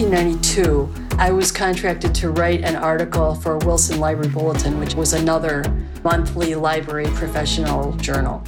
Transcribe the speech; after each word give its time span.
1992, 0.00 1.16
I 1.18 1.32
was 1.32 1.50
contracted 1.50 2.14
to 2.16 2.30
write 2.30 2.62
an 2.62 2.76
article 2.76 3.34
for 3.34 3.58
Wilson 3.58 3.98
Library 3.98 4.28
Bulletin, 4.28 4.78
which 4.78 4.94
was 4.94 5.12
another 5.12 5.64
monthly 6.04 6.54
library 6.54 7.06
professional 7.14 7.92
journal 7.94 8.40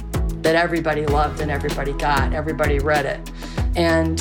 that 0.43 0.55
everybody 0.55 1.05
loved 1.05 1.41
and 1.41 1.51
everybody 1.51 1.91
got, 1.93 2.31
everybody 2.31 2.79
read 2.79 3.05
it. 3.05 3.31
And 3.75 4.19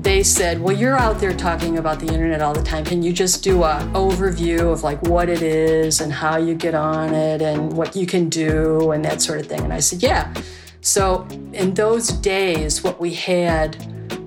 they 0.00 0.24
said, 0.24 0.60
"Well, 0.60 0.76
you're 0.76 0.98
out 0.98 1.20
there 1.20 1.32
talking 1.32 1.78
about 1.78 2.00
the 2.00 2.08
internet 2.08 2.42
all 2.42 2.54
the 2.54 2.62
time. 2.62 2.84
Can 2.84 3.04
you 3.04 3.12
just 3.12 3.44
do 3.44 3.62
a 3.62 3.88
overview 3.94 4.72
of 4.72 4.82
like 4.82 5.00
what 5.02 5.28
it 5.28 5.42
is 5.42 6.00
and 6.00 6.12
how 6.12 6.38
you 6.38 6.56
get 6.56 6.74
on 6.74 7.14
it 7.14 7.40
and 7.40 7.72
what 7.72 7.94
you 7.94 8.04
can 8.04 8.28
do 8.28 8.90
and 8.90 9.04
that 9.04 9.22
sort 9.22 9.38
of 9.38 9.46
thing?" 9.46 9.60
And 9.60 9.72
I 9.72 9.78
said, 9.78 10.02
"Yeah." 10.02 10.34
So, 10.80 11.24
in 11.52 11.74
those 11.74 12.08
days, 12.08 12.82
what 12.82 13.00
we 13.00 13.14
had 13.14 13.76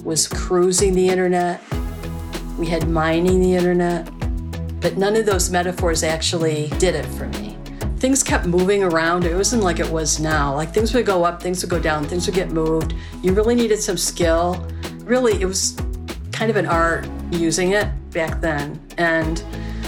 was 0.06 0.30
cruising 0.30 0.94
the 0.94 1.10
internet. 1.10 1.60
We 2.58 2.68
had 2.68 2.88
mining 2.88 3.42
the 3.42 3.55
internet, 3.55 4.09
but 4.82 4.98
none 4.98 5.16
of 5.16 5.26
those 5.26 5.50
metaphors 5.50 6.04
actually 6.04 6.70
did 6.80 6.95
it 6.95 7.05
for 7.05 7.28
me. 7.40 7.58
Things 7.98 8.23
kept 8.23 8.45
moving 8.45 8.84
around. 8.84 9.26
It 9.26 9.36
wasn't 9.36 9.64
like 9.64 9.80
it 9.80 9.90
was 9.90 10.20
now. 10.20 10.54
Like 10.54 10.73
things 10.73 10.94
would 10.94 11.05
go 11.05 11.23
up, 11.23 11.41
things 11.41 11.64
would 11.64 11.70
go 11.70 11.80
down, 11.80 12.05
things 12.05 12.28
would 12.28 12.36
get 12.36 12.52
moved. 12.52 12.94
You 13.22 13.34
really 13.34 13.55
needed 13.55 13.81
some 13.81 13.98
skill 13.98 14.66
really, 15.05 15.40
it 15.41 15.45
was 15.45 15.78
kind 16.31 16.50
of 16.50 16.58
an 16.58 16.66
art 16.66 17.08
using 17.31 17.72
it 17.72 17.88
back 18.12 18.41
then. 18.41 18.80
And 18.98 19.42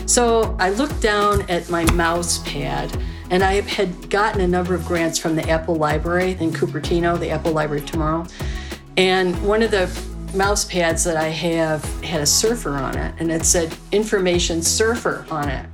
so 0.06 0.56
I 0.60 0.70
looked 0.70 1.02
down 1.02 1.50
at 1.50 1.70
my 1.70 1.90
mouse 1.92 2.38
pad 2.48 2.96
and 3.30 3.44
I 3.44 3.62
had 3.62 4.10
gotten 4.10 4.42
a 4.42 4.48
number 4.48 4.74
of 4.74 4.86
grants 4.86 5.20
from 5.20 5.36
the 5.36 5.48
Apple 5.50 5.76
Library 5.76 6.38
in 6.40 6.52
Cupertino, 6.52 7.20
the 7.20 7.30
Apple 7.30 7.52
Library 7.52 7.82
tomorrow. 7.82 8.26
And 8.96 9.42
one 9.46 9.62
of 9.62 9.72
the 9.72 9.88
mouse 10.38 10.64
pads 10.64 11.04
that 11.04 11.18
I 11.18 11.30
have 11.30 11.84
had 12.04 12.22
a 12.22 12.26
surfer 12.26 12.72
on 12.72 12.98
it 12.98 13.16
and 13.20 13.32
it 13.32 13.44
said 13.44 13.76
information 13.92 14.62
surfer 14.62 15.26
on 15.32 15.50
it. 15.50 15.66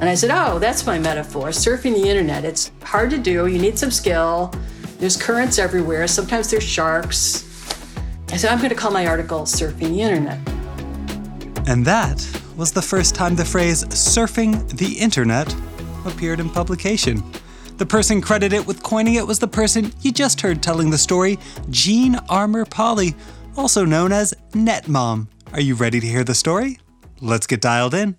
And 0.00 0.08
I 0.08 0.14
said, 0.14 0.30
Oh, 0.32 0.58
that's 0.58 0.86
my 0.86 0.98
metaphor 0.98 1.48
surfing 1.48 1.94
the 1.94 2.08
internet. 2.08 2.44
It's 2.44 2.72
hard 2.82 3.10
to 3.10 3.18
do, 3.18 3.46
you 3.46 3.58
need 3.58 3.78
some 3.78 3.90
skill. 3.90 4.52
There's 4.98 5.16
currents 5.16 5.58
everywhere. 5.58 6.06
Sometimes 6.06 6.50
there's 6.50 6.64
sharks. 6.64 7.46
I 8.32 8.36
said, 8.36 8.50
I'm 8.52 8.58
going 8.58 8.70
to 8.70 8.76
call 8.76 8.90
my 8.90 9.06
article 9.06 9.40
Surfing 9.40 9.90
the 9.90 10.02
Internet. 10.02 10.38
And 11.66 11.84
that 11.86 12.26
was 12.56 12.70
the 12.70 12.82
first 12.82 13.14
time 13.14 13.34
the 13.34 13.44
phrase 13.44 13.82
surfing 13.84 14.68
the 14.76 14.98
internet 14.98 15.54
appeared 16.04 16.38
in 16.38 16.50
publication. 16.50 17.22
The 17.78 17.86
person 17.86 18.20
credited 18.20 18.66
with 18.66 18.82
coining 18.82 19.14
it 19.14 19.26
was 19.26 19.38
the 19.38 19.48
person 19.48 19.92
you 20.02 20.12
just 20.12 20.42
heard 20.42 20.62
telling 20.62 20.90
the 20.90 20.98
story, 20.98 21.38
Jean 21.70 22.16
Armour 22.28 22.66
Polly, 22.66 23.14
also 23.60 23.84
known 23.84 24.10
as 24.10 24.32
NetMom. 24.52 25.26
Are 25.52 25.60
you 25.60 25.74
ready 25.74 26.00
to 26.00 26.06
hear 26.06 26.24
the 26.24 26.34
story? 26.34 26.78
Let's 27.20 27.46
get 27.46 27.60
dialed 27.60 27.92
in. 27.92 28.16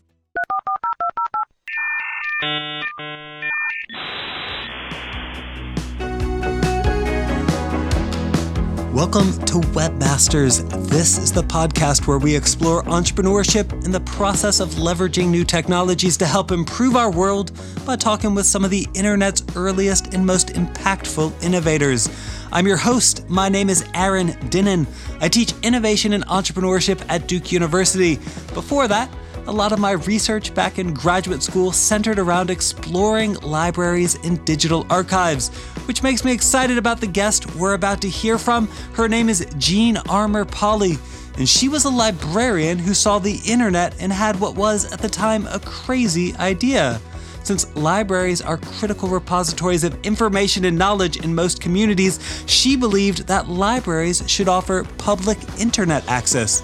Welcome 8.94 9.32
to 9.46 9.56
Webmasters. 9.74 10.70
This 10.90 11.18
is 11.18 11.32
the 11.32 11.42
podcast 11.42 12.06
where 12.06 12.20
we 12.20 12.36
explore 12.36 12.84
entrepreneurship 12.84 13.72
and 13.84 13.92
the 13.92 14.02
process 14.02 14.60
of 14.60 14.70
leveraging 14.72 15.30
new 15.30 15.44
technologies 15.44 16.18
to 16.18 16.28
help 16.28 16.52
improve 16.52 16.96
our 16.96 17.10
world 17.10 17.52
by 17.84 17.96
talking 17.96 18.36
with 18.36 18.46
some 18.46 18.64
of 18.64 18.70
the 18.70 18.88
internet's 18.94 19.44
earliest 19.56 20.14
and 20.14 20.24
most 20.24 20.50
impactful 20.50 21.44
innovators. 21.44 22.10
I'm 22.54 22.68
your 22.68 22.78
host. 22.78 23.30
My 23.30 23.48
name 23.48 23.70
is 23.70 23.86
Aaron 23.94 24.30
Dinin. 24.50 24.86
I 25.22 25.30
teach 25.30 25.54
innovation 25.64 26.12
and 26.12 26.26
entrepreneurship 26.26 27.02
at 27.08 27.26
Duke 27.26 27.54
University. 27.54 28.16
Before 28.54 28.90
that, 28.90 29.10
a 29.48 29.52
lot 29.52 29.72
of 29.72 29.80
my 29.80 29.92
research 29.92 30.54
back 30.54 30.78
in 30.78 30.94
graduate 30.94 31.42
school 31.42 31.72
centered 31.72 32.20
around 32.20 32.50
exploring 32.50 33.36
libraries 33.36 34.16
and 34.26 34.44
digital 34.44 34.86
archives, 34.90 35.48
which 35.88 36.04
makes 36.04 36.26
me 36.26 36.34
excited 36.34 36.78
about 36.78 37.00
the 37.00 37.08
guest 37.08 37.56
we're 37.56 37.74
about 37.74 38.02
to 38.02 38.10
hear 38.10 38.38
from. 38.38 38.68
Her 38.96 39.08
name 39.08 39.30
is 39.30 39.48
Jean 39.58 39.96
Armour 40.10 40.44
Polly, 40.44 40.98
and 41.38 41.48
she 41.48 41.70
was 41.70 41.86
a 41.86 41.90
librarian 41.90 42.78
who 42.78 42.94
saw 42.94 43.18
the 43.18 43.40
internet 43.48 43.96
and 44.02 44.12
had 44.12 44.38
what 44.42 44.56
was 44.56 44.92
at 44.92 45.00
the 45.00 45.10
time 45.10 45.48
a 45.48 45.60
crazy 45.62 46.36
idea. 46.36 47.00
Since 47.44 47.76
libraries 47.76 48.42
are 48.42 48.58
critical 48.58 49.10
repositories 49.10 49.84
of 49.84 50.00
information 50.06 50.66
and 50.66 50.78
knowledge 50.78 51.18
in 51.18 51.34
most 51.34 51.60
communities, 51.60 52.20
she 52.46 52.76
believed 52.76 53.28
that 53.28 53.50
libraries 53.50 54.24
should 54.28 54.48
offer 54.48 54.86
public 54.98 55.38
internet 55.60 56.08
access. 56.08 56.64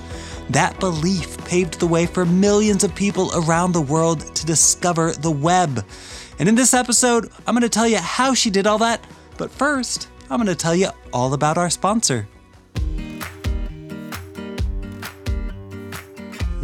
That 0.52 0.80
belief 0.80 1.38
paved 1.46 1.80
the 1.80 1.88
way 1.88 2.06
for 2.06 2.26
millions 2.26 2.84
of 2.84 2.96
people 2.96 3.32
around 3.36 3.72
the 3.74 3.82
world 3.82 4.36
to 4.36 4.46
discover 4.46 5.12
the 5.12 5.32
web. 5.32 5.86
And 6.40 6.48
in 6.48 6.56
this 6.56 6.74
episode, 6.74 7.30
I'm 7.46 7.54
going 7.54 7.64
to 7.64 7.70
tell 7.70 7.88
you 7.88 7.98
how 7.98 8.34
she 8.34 8.50
did 8.50 8.68
all 8.68 8.78
that. 8.78 9.04
But 9.38 9.52
first, 9.52 10.08
I'm 10.30 10.38
going 10.38 10.48
to 10.48 10.56
tell 10.56 10.76
you 10.76 10.90
all 11.12 11.34
about 11.34 11.58
our 11.58 11.70
sponsor. 11.70 12.28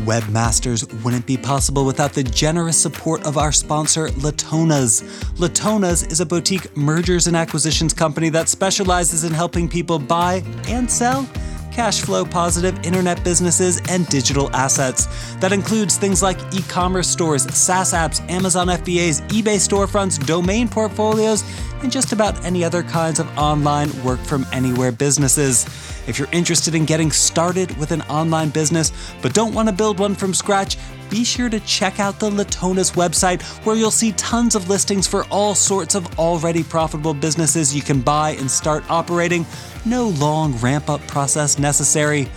Webmasters 0.05 1.03
wouldn't 1.03 1.25
be 1.25 1.37
possible 1.37 1.85
without 1.85 2.13
the 2.13 2.23
generous 2.23 2.77
support 2.77 3.25
of 3.25 3.37
our 3.37 3.51
sponsor, 3.51 4.09
Latonas. 4.09 5.03
Latonas 5.37 6.11
is 6.11 6.19
a 6.19 6.25
boutique 6.25 6.75
mergers 6.75 7.27
and 7.27 7.37
acquisitions 7.37 7.93
company 7.93 8.29
that 8.29 8.49
specializes 8.49 9.23
in 9.23 9.31
helping 9.31 9.69
people 9.69 9.99
buy 9.99 10.43
and 10.67 10.89
sell 10.89 11.27
cash 11.73 12.01
flow 12.01 12.23
positive 12.23 12.77
internet 12.85 13.23
businesses, 13.23 13.81
and 13.89 14.07
digital 14.07 14.49
assets. 14.55 15.07
That 15.37 15.51
includes 15.51 15.97
things 15.97 16.21
like 16.21 16.37
e 16.53 16.61
commerce 16.69 17.07
stores, 17.07 17.51
SaaS 17.53 17.93
apps, 17.93 18.21
Amazon 18.29 18.67
FBAs, 18.67 19.27
eBay 19.29 19.57
storefronts, 19.57 20.23
domain 20.25 20.69
portfolios, 20.69 21.43
and 21.81 21.91
just 21.91 22.13
about 22.13 22.45
any 22.45 22.63
other 22.63 22.83
kinds 22.83 23.19
of 23.19 23.27
online 23.37 23.89
work 24.03 24.19
from 24.19 24.45
anywhere 24.53 24.91
businesses. 24.91 25.65
If 26.05 26.19
you're 26.19 26.27
interested 26.31 26.75
in 26.75 26.85
getting 26.85 27.11
started 27.11 27.75
with 27.77 27.91
an 27.91 28.01
online 28.03 28.49
business 28.49 28.91
but 29.21 29.33
don't 29.33 29.53
want 29.53 29.69
to 29.69 29.73
build 29.73 29.99
one 29.99 30.15
from 30.15 30.33
scratch, 30.33 30.77
be 31.09 31.23
sure 31.23 31.49
to 31.49 31.59
check 31.61 31.99
out 31.99 32.19
the 32.19 32.29
Latonas 32.29 32.93
website 32.93 33.41
where 33.65 33.75
you'll 33.75 33.91
see 33.91 34.11
tons 34.13 34.55
of 34.55 34.69
listings 34.69 35.07
for 35.07 35.25
all 35.25 35.55
sorts 35.55 35.95
of 35.95 36.19
already 36.19 36.63
profitable 36.63 37.13
businesses 37.13 37.75
you 37.75 37.81
can 37.81 38.01
buy 38.01 38.31
and 38.31 38.49
start 38.49 38.83
operating. 38.89 39.45
No 39.85 40.09
long 40.09 40.57
ramp 40.57 40.89
up 40.89 41.01
process 41.07 41.59
necessary. 41.59 42.27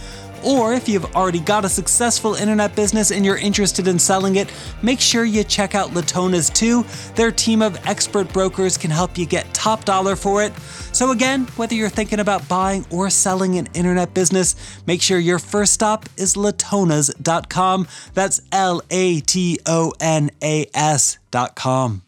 Or 0.47 0.73
if 0.75 0.89
you've 0.89 1.05
already 1.17 1.41
got 1.41 1.65
a 1.65 1.69
successful 1.69 2.34
internet 2.34 2.77
business 2.77 3.11
and 3.11 3.25
you're 3.25 3.37
interested 3.37 3.89
in 3.89 3.99
selling 3.99 4.37
it, 4.37 4.53
make 4.81 5.01
sure 5.01 5.25
you 5.25 5.43
check 5.43 5.75
out 5.75 5.91
Latonas 5.91 6.55
too. 6.55 6.84
Their 7.17 7.33
team 7.33 7.62
of 7.62 7.84
expert 7.84 8.33
brokers 8.33 8.79
can 8.79 8.93
help 8.93 9.19
you 9.19 9.27
get 9.27 9.53
top 9.53 9.84
dollar 9.84 10.15
for 10.15 10.45
it. 10.45 10.57
So, 10.93 11.11
again, 11.11 11.47
whether 11.57 11.75
you're 11.75 11.89
thinking 11.89 12.21
about 12.21 12.49
buying 12.49 12.87
or 12.91 13.11
selling 13.11 13.59
an 13.59 13.69
internet 13.75 14.15
business, 14.15 14.55
make 14.87 15.03
sure 15.03 15.19
your 15.19 15.41
first 15.41 15.73
stop 15.73 16.09
is 16.17 16.34
latonas.com. 16.34 17.89
That's 18.15 18.41
L 18.53 18.83
A 18.91 19.21
T 19.21 19.59
O 19.67 19.93
N 20.01 20.31
A 20.41 20.67
S.com. 20.73 22.06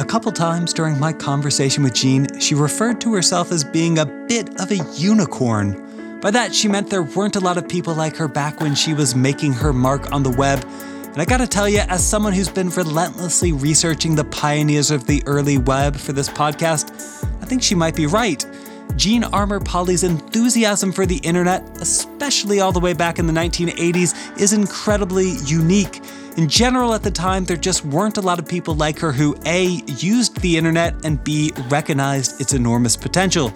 A 0.00 0.04
couple 0.04 0.30
times 0.30 0.72
during 0.72 0.96
my 1.00 1.12
conversation 1.12 1.82
with 1.82 1.92
Jean, 1.92 2.38
she 2.38 2.54
referred 2.54 3.00
to 3.00 3.12
herself 3.14 3.50
as 3.50 3.64
being 3.64 3.98
a 3.98 4.06
bit 4.06 4.48
of 4.60 4.70
a 4.70 4.76
unicorn. 4.94 6.20
By 6.20 6.30
that, 6.30 6.54
she 6.54 6.68
meant 6.68 6.88
there 6.88 7.02
weren't 7.02 7.34
a 7.34 7.40
lot 7.40 7.58
of 7.58 7.68
people 7.68 7.94
like 7.94 8.14
her 8.16 8.28
back 8.28 8.60
when 8.60 8.76
she 8.76 8.94
was 8.94 9.16
making 9.16 9.54
her 9.54 9.72
mark 9.72 10.12
on 10.12 10.22
the 10.22 10.30
web. 10.30 10.64
And 11.02 11.20
I 11.20 11.24
gotta 11.24 11.48
tell 11.48 11.68
you, 11.68 11.80
as 11.80 12.06
someone 12.06 12.32
who's 12.32 12.48
been 12.48 12.70
relentlessly 12.70 13.50
researching 13.50 14.14
the 14.14 14.22
pioneers 14.22 14.92
of 14.92 15.08
the 15.08 15.20
early 15.26 15.58
web 15.58 15.96
for 15.96 16.12
this 16.12 16.28
podcast, 16.28 17.24
I 17.42 17.46
think 17.46 17.60
she 17.64 17.74
might 17.74 17.96
be 17.96 18.06
right. 18.06 18.46
Jean 18.96 19.24
Armour 19.24 19.60
Polly's 19.60 20.02
enthusiasm 20.02 20.92
for 20.92 21.06
the 21.06 21.18
internet, 21.18 21.62
especially 21.80 22.60
all 22.60 22.72
the 22.72 22.80
way 22.80 22.92
back 22.92 23.18
in 23.18 23.26
the 23.26 23.32
1980s, 23.32 24.40
is 24.40 24.52
incredibly 24.52 25.32
unique. 25.44 26.00
In 26.36 26.48
general, 26.48 26.94
at 26.94 27.02
the 27.02 27.10
time, 27.10 27.44
there 27.44 27.56
just 27.56 27.84
weren't 27.84 28.16
a 28.16 28.20
lot 28.20 28.38
of 28.38 28.46
people 28.46 28.74
like 28.74 28.98
her 28.98 29.12
who 29.12 29.36
A, 29.46 29.82
used 29.86 30.40
the 30.40 30.56
internet, 30.56 31.04
and 31.04 31.22
B, 31.22 31.52
recognized 31.68 32.40
its 32.40 32.54
enormous 32.54 32.96
potential. 32.96 33.52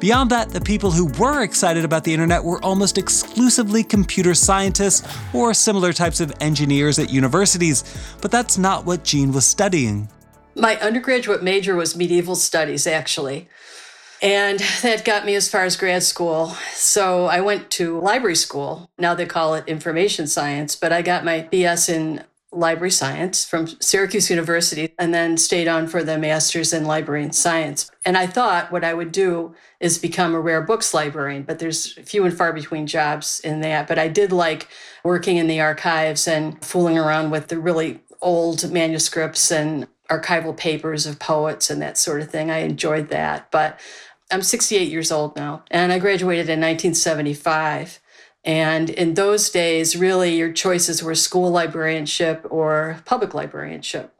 Beyond 0.00 0.30
that, 0.30 0.50
the 0.50 0.60
people 0.60 0.90
who 0.90 1.06
were 1.18 1.42
excited 1.42 1.84
about 1.84 2.04
the 2.04 2.12
internet 2.12 2.44
were 2.44 2.62
almost 2.62 2.98
exclusively 2.98 3.82
computer 3.82 4.34
scientists 4.34 5.08
or 5.32 5.54
similar 5.54 5.92
types 5.92 6.20
of 6.20 6.32
engineers 6.40 6.98
at 6.98 7.10
universities, 7.10 7.84
but 8.20 8.30
that's 8.30 8.58
not 8.58 8.84
what 8.84 9.04
Jean 9.04 9.32
was 9.32 9.46
studying. 9.46 10.08
My 10.56 10.76
undergraduate 10.78 11.42
major 11.42 11.74
was 11.74 11.96
medieval 11.96 12.36
studies, 12.36 12.86
actually. 12.86 13.48
And 14.22 14.60
that 14.82 15.04
got 15.04 15.26
me 15.26 15.34
as 15.34 15.48
far 15.48 15.64
as 15.64 15.76
grad 15.76 16.02
school. 16.02 16.48
So 16.72 17.26
I 17.26 17.40
went 17.40 17.70
to 17.72 18.00
library 18.00 18.36
school. 18.36 18.90
Now 18.98 19.14
they 19.14 19.26
call 19.26 19.54
it 19.54 19.68
information 19.68 20.26
science, 20.26 20.76
but 20.76 20.92
I 20.92 21.02
got 21.02 21.24
my 21.24 21.48
BS 21.52 21.88
in 21.88 22.24
library 22.54 22.90
science 22.90 23.44
from 23.44 23.66
Syracuse 23.66 24.30
University 24.30 24.94
and 24.98 25.12
then 25.12 25.36
stayed 25.36 25.68
on 25.68 25.86
for 25.86 26.02
the 26.02 26.16
master's 26.18 26.72
in 26.72 26.84
library 26.84 27.24
and 27.24 27.34
science. 27.34 27.90
And 28.04 28.16
I 28.16 28.26
thought 28.26 28.70
what 28.70 28.84
I 28.84 28.94
would 28.94 29.12
do 29.12 29.54
is 29.80 29.98
become 29.98 30.34
a 30.34 30.40
rare 30.40 30.62
books 30.62 30.94
librarian, 30.94 31.42
but 31.42 31.58
there's 31.58 31.92
few 31.92 32.24
and 32.24 32.36
far 32.36 32.52
between 32.52 32.86
jobs 32.86 33.40
in 33.40 33.60
that. 33.62 33.88
But 33.88 33.98
I 33.98 34.08
did 34.08 34.32
like 34.32 34.68
working 35.02 35.36
in 35.36 35.46
the 35.46 35.60
archives 35.60 36.28
and 36.28 36.62
fooling 36.64 36.98
around 36.98 37.30
with 37.30 37.48
the 37.48 37.58
really 37.58 38.00
old 38.20 38.70
manuscripts 38.70 39.50
and 39.50 39.86
archival 40.10 40.56
papers 40.56 41.06
of 41.06 41.18
poets 41.18 41.70
and 41.70 41.80
that 41.82 41.98
sort 41.98 42.20
of 42.20 42.30
thing. 42.30 42.50
I 42.50 42.58
enjoyed 42.58 43.08
that. 43.08 43.50
But 43.50 43.80
I'm 44.30 44.42
68 44.42 44.90
years 44.90 45.12
old 45.12 45.36
now, 45.36 45.64
and 45.70 45.92
I 45.92 45.98
graduated 45.98 46.48
in 46.48 46.60
1975. 46.60 48.00
And 48.44 48.90
in 48.90 49.14
those 49.14 49.48
days, 49.48 49.96
really, 49.96 50.36
your 50.36 50.52
choices 50.52 51.02
were 51.02 51.14
school 51.14 51.50
librarianship 51.50 52.46
or 52.50 53.00
public 53.06 53.32
librarianship. 53.32 54.14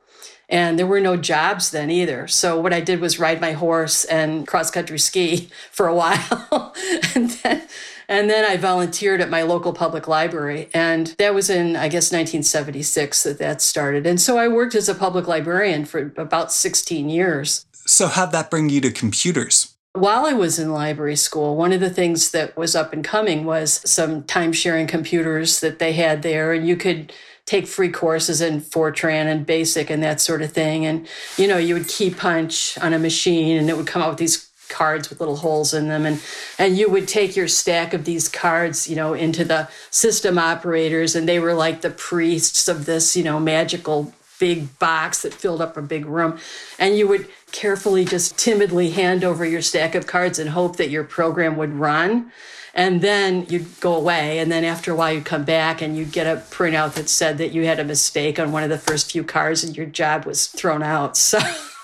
And 0.48 0.78
there 0.78 0.86
were 0.86 1.00
no 1.00 1.16
jobs 1.16 1.70
then 1.70 1.90
either. 1.90 2.28
So 2.28 2.60
what 2.60 2.72
I 2.72 2.80
did 2.80 3.00
was 3.00 3.18
ride 3.18 3.40
my 3.40 3.52
horse 3.52 4.04
and 4.04 4.46
cross 4.46 4.70
country 4.70 4.98
ski 4.98 5.50
for 5.70 5.86
a 5.86 5.94
while. 5.94 6.74
and 7.14 7.30
then 7.30 7.62
and 8.08 8.28
then 8.28 8.44
I 8.44 8.56
volunteered 8.56 9.20
at 9.20 9.30
my 9.30 9.42
local 9.42 9.72
public 9.72 10.08
library. 10.08 10.68
And 10.74 11.08
that 11.18 11.34
was 11.34 11.50
in, 11.50 11.76
I 11.76 11.88
guess, 11.88 12.12
1976 12.12 13.22
that 13.24 13.38
that 13.38 13.62
started. 13.62 14.06
And 14.06 14.20
so 14.20 14.38
I 14.38 14.48
worked 14.48 14.74
as 14.74 14.88
a 14.88 14.94
public 14.94 15.26
librarian 15.26 15.84
for 15.84 16.12
about 16.16 16.52
16 16.52 17.08
years. 17.08 17.66
So, 17.86 18.08
how'd 18.08 18.32
that 18.32 18.50
bring 18.50 18.70
you 18.70 18.80
to 18.80 18.90
computers? 18.90 19.74
While 19.92 20.26
I 20.26 20.32
was 20.32 20.58
in 20.58 20.72
library 20.72 21.16
school, 21.16 21.54
one 21.54 21.72
of 21.72 21.80
the 21.80 21.90
things 21.90 22.32
that 22.32 22.56
was 22.56 22.74
up 22.74 22.92
and 22.92 23.04
coming 23.04 23.44
was 23.44 23.80
some 23.88 24.24
time 24.24 24.52
sharing 24.52 24.86
computers 24.86 25.60
that 25.60 25.78
they 25.78 25.92
had 25.92 26.22
there, 26.22 26.52
and 26.52 26.66
you 26.66 26.76
could 26.76 27.12
take 27.46 27.66
free 27.66 27.90
courses 27.90 28.40
in 28.40 28.60
Fortran 28.60 29.26
and 29.26 29.46
BASIC 29.46 29.90
and 29.90 30.02
that 30.02 30.20
sort 30.20 30.42
of 30.42 30.52
thing. 30.52 30.86
And, 30.86 31.06
you 31.36 31.46
know, 31.46 31.58
you 31.58 31.74
would 31.74 31.88
key 31.88 32.10
punch 32.10 32.78
on 32.78 32.94
a 32.94 32.98
machine 32.98 33.58
and 33.58 33.68
it 33.68 33.76
would 33.76 33.86
come 33.86 34.02
out 34.02 34.10
with 34.10 34.18
these 34.18 34.50
cards 34.68 35.10
with 35.10 35.20
little 35.20 35.36
holes 35.36 35.74
in 35.74 35.88
them 35.88 36.06
and 36.06 36.20
and 36.58 36.76
you 36.76 36.88
would 36.90 37.06
take 37.06 37.36
your 37.36 37.48
stack 37.48 37.94
of 37.94 38.04
these 38.04 38.28
cards 38.28 38.88
you 38.88 38.96
know 38.96 39.14
into 39.14 39.44
the 39.44 39.68
system 39.90 40.38
operators 40.38 41.14
and 41.14 41.28
they 41.28 41.38
were 41.38 41.54
like 41.54 41.80
the 41.80 41.90
priests 41.90 42.68
of 42.68 42.86
this 42.86 43.16
you 43.16 43.22
know 43.22 43.38
magical 43.38 44.12
big 44.40 44.78
box 44.78 45.22
that 45.22 45.32
filled 45.32 45.60
up 45.60 45.76
a 45.76 45.82
big 45.82 46.06
room 46.06 46.38
and 46.78 46.98
you 46.98 47.06
would 47.06 47.28
carefully 47.54 48.04
just 48.04 48.36
timidly 48.36 48.90
hand 48.90 49.22
over 49.22 49.44
your 49.44 49.62
stack 49.62 49.94
of 49.94 50.08
cards 50.08 50.40
and 50.40 50.50
hope 50.50 50.76
that 50.76 50.90
your 50.90 51.04
program 51.04 51.56
would 51.56 51.72
run. 51.72 52.30
And 52.74 53.00
then 53.00 53.46
you'd 53.48 53.80
go 53.80 53.94
away. 53.94 54.40
And 54.40 54.50
then 54.50 54.64
after 54.64 54.90
a 54.90 54.96
while, 54.96 55.12
you'd 55.12 55.24
come 55.24 55.44
back 55.44 55.80
and 55.80 55.96
you'd 55.96 56.10
get 56.10 56.26
a 56.26 56.40
printout 56.50 56.94
that 56.94 57.08
said 57.08 57.38
that 57.38 57.52
you 57.52 57.64
had 57.64 57.78
a 57.78 57.84
mistake 57.84 58.40
on 58.40 58.50
one 58.50 58.64
of 58.64 58.70
the 58.70 58.78
first 58.78 59.12
few 59.12 59.22
cards 59.22 59.62
and 59.62 59.76
your 59.76 59.86
job 59.86 60.26
was 60.26 60.48
thrown 60.48 60.82
out. 60.82 61.16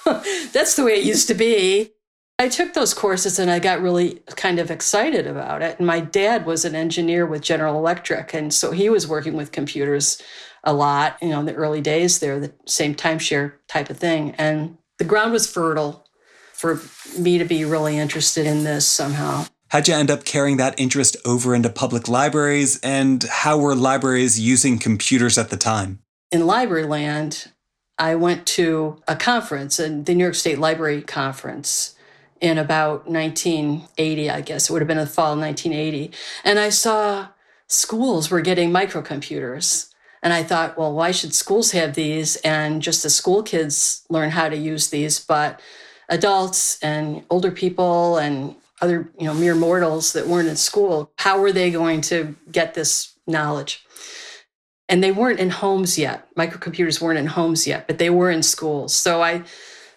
So 0.03 0.17
that's 0.53 0.77
the 0.77 0.85
way 0.85 0.95
it 0.95 1.05
used 1.05 1.29
to 1.29 1.35
be. 1.35 1.93
I 2.41 2.49
took 2.49 2.73
those 2.73 2.95
courses 2.95 3.39
and 3.39 3.51
I 3.51 3.59
got 3.59 3.83
really 3.83 4.23
kind 4.35 4.59
of 4.59 4.71
excited 4.71 5.27
about 5.27 5.61
it. 5.61 5.77
And 5.77 5.87
my 5.87 6.01
dad 6.01 6.47
was 6.47 6.65
an 6.65 6.75
engineer 6.75 7.27
with 7.27 7.43
General 7.43 7.77
Electric. 7.77 8.33
And 8.33 8.53
so 8.55 8.71
he 8.71 8.89
was 8.89 9.07
working 9.07 9.35
with 9.35 9.53
computers 9.53 10.23
a 10.65 10.73
lot, 10.73 11.19
you 11.21 11.29
know, 11.29 11.41
in 11.41 11.45
the 11.45 11.53
early 11.53 11.83
days 11.83 12.19
there, 12.19 12.41
the 12.41 12.51
same 12.65 12.95
timeshare 12.95 13.53
type 13.69 13.91
of 13.91 13.99
thing. 13.99 14.35
And 14.39 14.79
the 14.97 15.05
ground 15.05 15.33
was 15.33 15.47
fertile 15.47 16.07
for 16.55 16.81
me 17.19 17.37
to 17.37 17.45
be 17.45 17.67
really 17.67 17.99
interested 17.99 18.47
in 18.47 18.65
this 18.65 18.89
somehow. 18.89 19.45
How'd 19.69 19.89
you 19.89 19.95
end 19.95 20.11
up 20.11 20.25
carrying 20.25 20.57
that 20.57 20.81
interest 20.81 21.19
over 21.27 21.55
into 21.55 21.69
public 21.69 22.09
libraries, 22.09 22.81
and 22.83 23.23
how 23.23 23.59
were 23.59 23.75
libraries 23.75 24.41
using 24.41 24.79
computers 24.79 25.37
at 25.37 25.51
the 25.51 25.57
time? 25.59 26.01
In 26.33 26.47
library 26.47 26.85
land, 26.85 27.53
I 27.99 28.15
went 28.15 28.47
to 28.49 29.03
a 29.07 29.15
conference, 29.15 29.77
the 29.77 29.91
New 29.91 30.25
York 30.25 30.35
State 30.35 30.59
Library 30.59 31.03
Conference, 31.03 31.97
in 32.41 32.59
about 32.59 33.07
1980, 33.07 34.31
I 34.31 34.41
guess. 34.41 34.69
It 34.69 34.73
would 34.73 34.83
have 34.83 34.89
been 34.89 34.99
in 34.99 35.05
the 35.05 35.11
fall 35.11 35.35
of 35.35 35.39
1980. 35.39 36.17
And 36.45 36.59
I 36.59 36.71
saw 36.71 37.29
schools 37.67 38.31
were 38.31 38.41
getting 38.41 38.71
microcomputers. 38.71 39.91
And 40.23 40.33
I 40.33 40.43
thought, 40.43 40.77
well, 40.77 40.93
why 40.93 41.13
should 41.13 41.35
schools 41.35 41.73
have 41.73 41.95
these 41.95 42.37
and 42.37 42.83
just 42.83 43.03
the 43.03 43.11
school 43.11 43.43
kids 43.43 44.05
learn 44.11 44.31
how 44.31 44.49
to 44.49 44.57
use 44.57 44.91
these, 44.91 45.19
but 45.19 45.61
adults 46.09 46.83
and 46.83 47.25
older 47.31 47.51
people 47.51 48.19
and 48.19 48.57
other, 48.83 49.11
you 49.19 49.27
know, 49.27 49.35
mere 49.35 49.55
mortals 49.55 50.13
that 50.13 50.27
weren't 50.27 50.49
in 50.49 50.57
school, 50.57 51.11
how 51.19 51.41
were 51.41 51.53
they 51.53 51.71
going 51.71 52.01
to 52.03 52.35
get 52.51 52.75
this 52.75 53.15
knowledge? 53.27 53.85
And 54.89 55.05
they 55.05 55.13
weren't 55.13 55.39
in 55.39 55.51
homes 55.51 55.99
yet. 55.99 56.27
Microcomputers 56.35 57.01
weren't 57.01 57.19
in 57.19 57.27
homes 57.27 57.67
yet, 57.67 57.87
but 57.87 57.99
they 57.99 58.11
were 58.11 58.31
in 58.31 58.43
schools. 58.43 58.93
So 58.95 59.23
I 59.23 59.45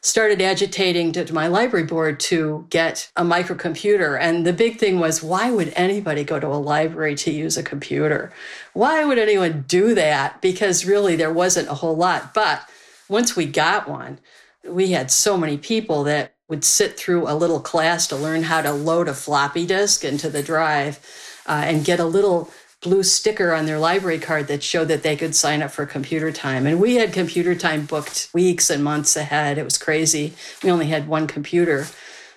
started 0.04 0.42
agitating 0.42 1.14
to 1.14 1.34
my 1.34 1.48
library 1.48 1.86
board 1.86 2.20
to 2.20 2.68
get 2.70 3.10
a 3.16 3.24
microcomputer. 3.24 4.20
And 4.20 4.46
the 4.46 4.52
big 4.52 4.78
thing 4.78 5.00
was 5.00 5.24
why 5.24 5.50
would 5.50 5.72
anybody 5.76 6.26
go 6.26 6.42
to 6.42 6.48
a 6.48 6.60
library 6.60 7.16
to 7.16 7.32
use 7.32 7.58
a 7.58 7.64
computer? 7.64 8.34
Why 8.74 9.06
would 9.06 9.18
anyone 9.18 9.64
do 9.66 9.96
that? 9.96 10.42
Because 10.42 10.86
really 10.86 11.16
there 11.16 11.32
wasn't 11.32 11.70
a 11.70 11.76
whole 11.76 11.96
lot. 11.96 12.34
But 12.34 12.70
once 13.08 13.38
we 13.38 13.46
got 13.46 13.88
one, 13.88 14.20
we 14.68 14.92
had 14.92 15.10
so 15.10 15.38
many 15.38 15.58
people 15.58 16.04
that 16.04 16.34
would 16.50 16.66
sit 16.66 16.98
through 17.00 17.28
a 17.28 17.34
little 17.34 17.62
class 17.62 18.06
to 18.08 18.16
learn 18.18 18.44
how 18.44 18.62
to 18.62 18.74
load 18.74 19.08
a 19.08 19.14
floppy 19.14 19.66
disk 19.66 20.04
into 20.04 20.30
the 20.30 20.44
drive 20.44 21.00
uh, 21.48 21.64
and 21.66 21.86
get 21.86 22.02
a 22.02 22.06
little 22.06 22.52
blue 22.84 23.02
sticker 23.02 23.54
on 23.54 23.66
their 23.66 23.80
library 23.80 24.20
card 24.20 24.48
that 24.48 24.62
showed 24.62 24.90
that 24.90 25.02
they 25.02 25.16
could 25.16 25.36
sign 25.36 25.64
up 25.64 25.72
for 25.72 25.86
computer 25.86 26.32
time. 26.32 26.68
And 26.68 26.80
we 26.80 26.96
had 26.96 27.14
computer 27.14 27.56
time 27.56 27.86
booked 27.86 28.30
weeks 28.34 28.70
and 28.70 28.84
months 28.84 29.16
ahead. 29.16 29.58
It 29.58 29.64
was 29.64 29.78
crazy. 29.78 30.34
We 30.64 30.70
only 30.70 30.88
had 30.88 31.08
one 31.08 31.26
computer. 31.26 31.88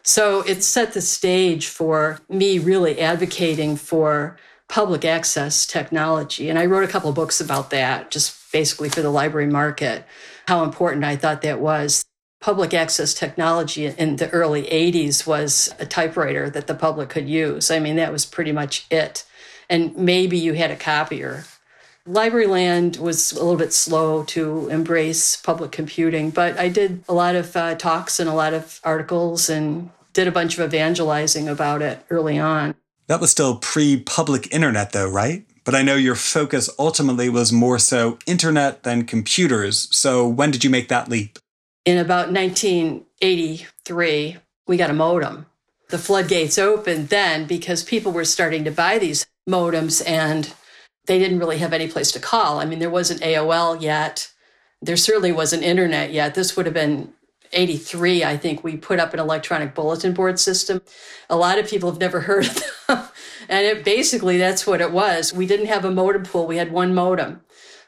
So 0.03 0.43
it 0.43 0.63
set 0.63 0.95
the 0.95 1.01
stage 1.01 1.67
for 1.67 2.21
me 2.29 2.59
really 2.61 3.01
advocating 3.01 3.77
for 3.77 4.39
public 4.69 5.05
access 5.05 5.67
technology. 5.67 6.49
And 6.49 6.59
I 6.59 6.67
wrote 6.67 6.85
a 6.85 6.93
couple 6.93 7.13
books 7.13 7.41
about 7.41 7.71
that, 7.71 8.11
just 8.11 8.53
basically 8.53 8.89
for 8.89 9.03
the 9.03 9.11
library 9.11 9.49
market, 9.49 10.05
how 10.47 10.63
important 10.63 11.05
I 11.05 11.17
thought 11.17 11.43
that 11.43 11.61
was. 11.61 12.05
Public 12.41 12.73
access 12.73 13.15
technology 13.15 13.87
in 13.87 14.17
the 14.17 14.31
early 14.31 14.65
80s 14.65 15.27
was 15.27 15.75
a 15.81 15.87
typewriter 15.87 16.49
that 16.51 16.69
the 16.69 16.75
public 16.75 17.09
could 17.09 17.29
use. 17.29 17.71
I 17.71 17.81
mean, 17.81 17.97
that 17.97 18.13
was 18.13 18.25
pretty 18.25 18.53
much 18.53 18.87
it 18.91 19.25
and 19.69 19.97
maybe 19.97 20.39
you 20.39 20.55
had 20.55 20.71
a 20.71 20.77
copier. 20.77 21.45
Library 22.07 22.47
Land 22.47 22.99
was 22.99 23.33
a 23.33 23.37
little 23.37 23.57
bit 23.57 23.73
slow 23.73 24.23
to 24.25 24.69
embrace 24.69 25.37
public 25.37 25.73
computing, 25.73 26.29
but 26.31 26.59
I 26.59 26.69
did 26.69 27.03
a 27.09 27.15
lot 27.15 27.35
of 27.35 27.57
uh, 27.57 27.75
talks 27.75 28.21
and 28.21 28.31
a 28.31 28.35
lot 28.35 28.55
of 28.55 28.81
articles 28.85 29.49
and 29.49 29.91
did 30.13 30.29
a 30.29 30.33
bunch 30.33 30.57
of 30.57 30.65
evangelizing 30.65 31.49
about 31.49 31.83
it 31.83 32.07
early 32.09 32.39
on. 32.39 32.77
That 33.09 33.21
was 33.21 33.33
still 33.33 33.57
pre 33.57 34.01
public 34.01 34.53
internet, 34.53 34.93
though, 34.93 35.11
right? 35.11 35.45
But 35.65 35.75
I 35.75 35.83
know 35.83 35.97
your 35.97 36.15
focus 36.15 36.71
ultimately 36.79 37.29
was 37.29 37.53
more 37.53 37.81
so 37.81 38.21
internet 38.25 38.85
than 38.85 39.05
computers. 39.05 39.89
So 39.91 40.29
when 40.29 40.53
did 40.53 40.63
you 40.63 40.71
make 40.71 40.87
that 40.89 41.09
leap? 41.09 41.41
In 41.85 41.99
about 41.99 42.31
1983, 42.33 44.37
we 44.69 44.77
got 44.77 44.91
a 44.91 44.95
modem. 44.95 45.47
The 45.89 45.99
floodgates 45.99 46.59
opened 46.59 47.09
then 47.09 47.47
because 47.47 47.85
people 47.85 48.13
were 48.13 48.25
starting 48.25 48.63
to 48.65 48.71
buy 48.71 48.99
these 48.99 49.27
modems 49.49 50.03
and 50.09 50.53
they 51.07 51.19
didn't 51.19 51.39
really 51.39 51.59
have 51.59 51.73
any 51.73 51.89
place 51.89 52.13
to 52.13 52.21
call. 52.21 52.59
I 52.59 52.65
mean, 52.65 52.79
there 52.79 52.91
wasn't 52.91 53.21
AOL 53.21 53.81
yet. 53.81 54.33
There 54.83 54.97
certainly 54.97 55.33
wasn't 55.33 55.63
internet 55.63 56.13
yet. 56.13 56.35
This 56.35 56.57
would 56.57 56.67
have 56.67 56.75
been 56.75 57.13
83, 57.53 58.25
I 58.25 58.37
think, 58.37 58.65
we 58.65 58.77
put 58.77 58.99
up 58.99 59.15
an 59.15 59.21
electronic 59.21 59.75
bulletin 59.75 60.13
board 60.13 60.39
system. 60.39 60.83
A 61.31 61.37
lot 61.37 61.59
of 61.59 61.69
people 61.69 61.91
have 61.91 62.01
never 62.01 62.21
heard 62.23 62.47
of 62.47 62.63
them. 62.89 63.09
and 63.49 63.67
it 63.67 63.85
basically 63.85 64.37
that's 64.37 64.67
what 64.67 64.81
it 64.81 64.93
was. 64.93 65.33
We 65.33 65.47
didn't 65.47 65.67
have 65.67 65.85
a 65.85 65.91
modem 65.91 66.25
pool, 66.25 66.47
we 66.47 66.57
had 66.57 66.73
one 66.73 66.95
modem. 66.95 67.41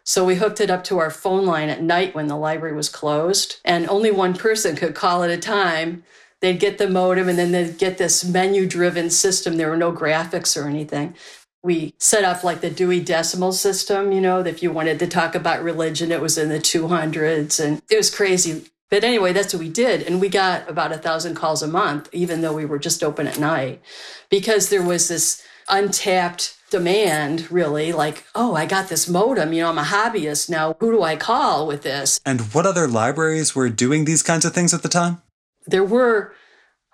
So 0.05 0.25
we 0.25 0.37
hooked 0.37 0.61
it 0.61 0.71
up 0.71 0.85
to 0.85 0.99
our 0.99 1.11
phone 1.11 1.45
line 1.45 1.69
at 1.69 1.83
night 1.83 2.15
when 2.15 2.29
the 2.29 2.37
library 2.37 2.75
was 2.75 2.89
closed, 2.89 3.61
and 3.63 3.87
only 3.89 4.11
one 4.11 4.33
person 4.33 4.75
could 4.75 4.95
call 4.95 5.23
at 5.23 5.29
a 5.29 5.37
time. 5.37 6.03
They'd 6.41 6.61
get 6.61 6.79
the 6.79 6.89
modem 6.89 7.29
and 7.29 7.37
then 7.37 7.51
they'd 7.51 7.77
get 7.77 7.99
this 7.99 8.25
menu 8.25 8.67
driven 8.67 9.11
system. 9.11 9.57
There 9.57 9.69
were 9.69 9.77
no 9.77 9.93
graphics 9.93 10.57
or 10.57 10.69
anything 10.69 11.15
we 11.63 11.95
set 11.99 12.25
up 12.25 12.45
like 12.45 12.61
the 12.61 12.71
Dewey 12.71 13.01
Decimal 13.01 13.53
System, 13.53 14.13
you 14.13 14.21
know, 14.21 14.41
if 14.41 14.63
you 14.63 14.71
wanted 14.71 14.99
to 15.01 15.07
talk 15.07 15.35
about 15.35 15.63
religion, 15.63 16.13
it 16.13 16.21
was 16.21 16.39
in 16.39 16.49
the 16.49 16.59
200s 16.59 17.63
and 17.63 17.83
it 17.91 17.97
was 17.97 18.15
crazy. 18.15 18.65
But 18.91 19.05
anyway, 19.05 19.33
that's 19.33 19.53
what 19.53 19.61
we 19.61 19.69
did. 19.69 20.03
And 20.03 20.21
we 20.21 20.29
got 20.29 20.69
about 20.69 20.93
a 20.93 20.99
thousand 20.99 21.35
calls 21.35 21.63
a 21.63 21.69
month, 21.69 22.09
even 22.13 22.41
though 22.41 22.55
we 22.55 22.65
were 22.65 22.79
just 22.79 23.03
open 23.03 23.27
at 23.27 23.39
night, 23.39 23.83
because 24.31 24.71
there 24.71 24.83
was 24.83 25.09
this 25.09 25.43
untapped 25.69 26.57
demand, 26.71 27.51
really, 27.51 27.93
like, 27.93 28.25
oh, 28.35 28.55
I 28.55 28.67
got 28.67 28.89
this 28.89 29.09
modem, 29.09 29.53
you 29.53 29.63
know, 29.63 29.71
I'm 29.71 29.79
a 29.79 29.83
hobbyist 29.83 30.49
now. 30.49 30.77
Who 30.81 30.93
do 30.93 31.03
I 31.03 31.17
call 31.17 31.67
with 31.67 31.83
this? 31.83 32.21
And 32.25 32.41
what 32.53 32.67
other 32.67 32.87
libraries 32.87 33.55
were 33.55 33.69
doing 33.69 34.05
these 34.05 34.23
kinds 34.23 34.45
of 34.45 34.55
things 34.55 34.73
at 34.73 34.83
the 34.83 34.89
time? 34.89 35.23
There 35.67 35.85
were 35.85 36.35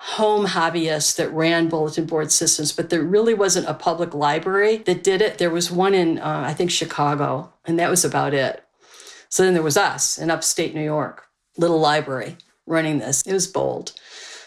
home 0.05 0.47
hobbyists 0.47 1.17
that 1.17 1.33
ran 1.33 1.67
bulletin 1.69 2.05
board 2.05 2.31
systems, 2.31 2.73
but 2.73 2.91
there 2.91 3.03
really 3.03 3.33
wasn't 3.33 3.67
a 3.67 3.73
public 3.73 4.13
library 4.13 4.77
that 4.79 5.03
did 5.03 5.23
it. 5.23 5.39
There 5.39 5.51
was 5.51 5.71
one 5.71 5.95
in, 5.95 6.19
uh, 6.19 6.45
I 6.47 6.53
think, 6.53 6.71
Chicago, 6.71 7.51
and 7.65 7.79
that 7.79 7.89
was 7.89 8.05
about 8.05 8.35
it. 8.35 8.63
So 9.31 9.43
then 9.43 9.55
there 9.55 9.63
was 9.63 9.79
us 9.79 10.19
in 10.19 10.31
upstate 10.31 10.75
New 10.75 10.85
York, 10.85 11.27
little 11.57 11.81
library 11.81 12.37
running 12.67 12.99
this. 12.99 13.23
It 13.23 13.33
was 13.33 13.47
bold. 13.47 13.93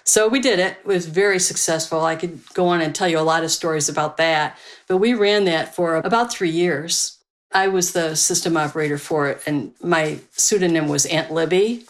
So 0.04 0.28
we 0.28 0.40
did 0.40 0.60
it. 0.60 0.78
It 0.80 0.86
was 0.86 1.08
very 1.08 1.40
successful. 1.40 2.06
I 2.06 2.16
could 2.16 2.40
go 2.54 2.68
on 2.68 2.80
and 2.80 2.94
tell 2.94 3.10
you 3.10 3.18
a 3.18 3.22
lot 3.22 3.44
of 3.44 3.50
stories 3.50 3.90
about 3.90 4.18
that. 4.18 4.58
But 4.88 4.98
we 4.98 5.16
ran 5.16 5.46
that 5.46 5.76
for 5.76 5.96
about 5.96 6.32
three 6.32 6.52
years. 6.52 7.18
I 7.52 7.68
was 7.68 7.94
the 7.94 8.16
system 8.16 8.58
operator 8.58 9.00
for 9.00 9.28
it, 9.28 9.42
and 9.48 9.74
my 9.82 10.20
pseudonym 10.34 10.88
was 10.88 11.08
Aunt 11.08 11.32
Libby. 11.32 11.86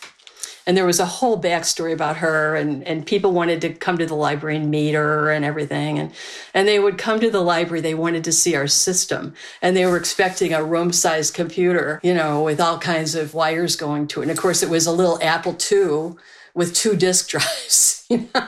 And 0.68 0.78
there 0.78 0.86
was 0.86 1.00
a 1.00 1.06
whole 1.06 1.42
backstory 1.42 1.94
about 1.94 2.18
her, 2.18 2.56
and, 2.56 2.84
and 2.86 3.06
people 3.06 3.32
wanted 3.32 3.62
to 3.62 3.74
come 3.74 3.98
to 3.98 4.06
the 4.06 4.16
library 4.16 4.58
and 4.58 4.70
meet 4.70 4.94
her 4.94 5.32
and 5.32 5.44
everything. 5.46 5.98
And, 5.98 6.12
and 6.54 6.68
they 6.68 6.78
would 6.78 6.98
come 6.98 7.20
to 7.22 7.32
the 7.32 7.42
library, 7.42 7.82
they 7.82 7.96
wanted 7.96 8.26
to 8.26 8.34
see 8.34 8.54
our 8.54 8.68
system. 8.68 9.34
And 9.62 9.76
they 9.76 9.86
were 9.86 9.98
expecting 9.98 10.54
a 10.54 10.64
room 10.64 10.92
sized 10.92 11.34
computer, 11.34 12.00
you 12.04 12.14
know, 12.14 12.44
with 12.44 12.60
all 12.60 12.78
kinds 12.78 13.16
of 13.16 13.34
wires 13.34 13.76
going 13.76 14.08
to 14.10 14.20
it. 14.20 14.24
And 14.24 14.32
of 14.32 14.38
course, 14.38 14.62
it 14.62 14.70
was 14.70 14.86
a 14.86 14.92
little 14.92 15.18
Apple 15.24 15.58
II 15.72 16.18
with 16.54 16.76
two 16.76 16.96
disk 16.96 17.30
drives. 17.30 18.06
You 18.10 18.30
know? 18.36 18.48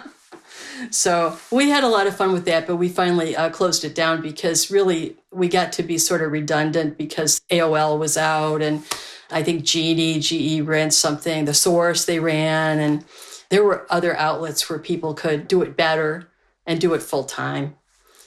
So 0.91 1.37
we 1.51 1.69
had 1.69 1.83
a 1.83 1.87
lot 1.87 2.07
of 2.07 2.15
fun 2.15 2.31
with 2.31 2.45
that, 2.45 2.67
but 2.67 2.77
we 2.77 2.89
finally 2.89 3.35
uh, 3.35 3.49
closed 3.49 3.83
it 3.83 3.95
down 3.95 4.21
because 4.21 4.71
really 4.71 5.15
we 5.31 5.47
got 5.47 5.71
to 5.73 5.83
be 5.83 5.97
sort 5.97 6.21
of 6.21 6.31
redundant 6.31 6.97
because 6.97 7.41
AOL 7.51 7.99
was 7.99 8.17
out 8.17 8.61
and 8.61 8.83
I 9.31 9.43
think 9.43 9.63
Genie, 9.63 10.19
GE 10.19 10.65
ran 10.65 10.91
something, 10.91 11.45
the 11.45 11.53
source 11.53 12.05
they 12.05 12.19
ran, 12.19 12.79
and 12.79 13.05
there 13.49 13.63
were 13.63 13.85
other 13.89 14.15
outlets 14.15 14.69
where 14.69 14.79
people 14.79 15.13
could 15.13 15.47
do 15.47 15.61
it 15.61 15.75
better 15.75 16.29
and 16.65 16.79
do 16.79 16.93
it 16.93 17.01
full 17.01 17.23
time. 17.23 17.75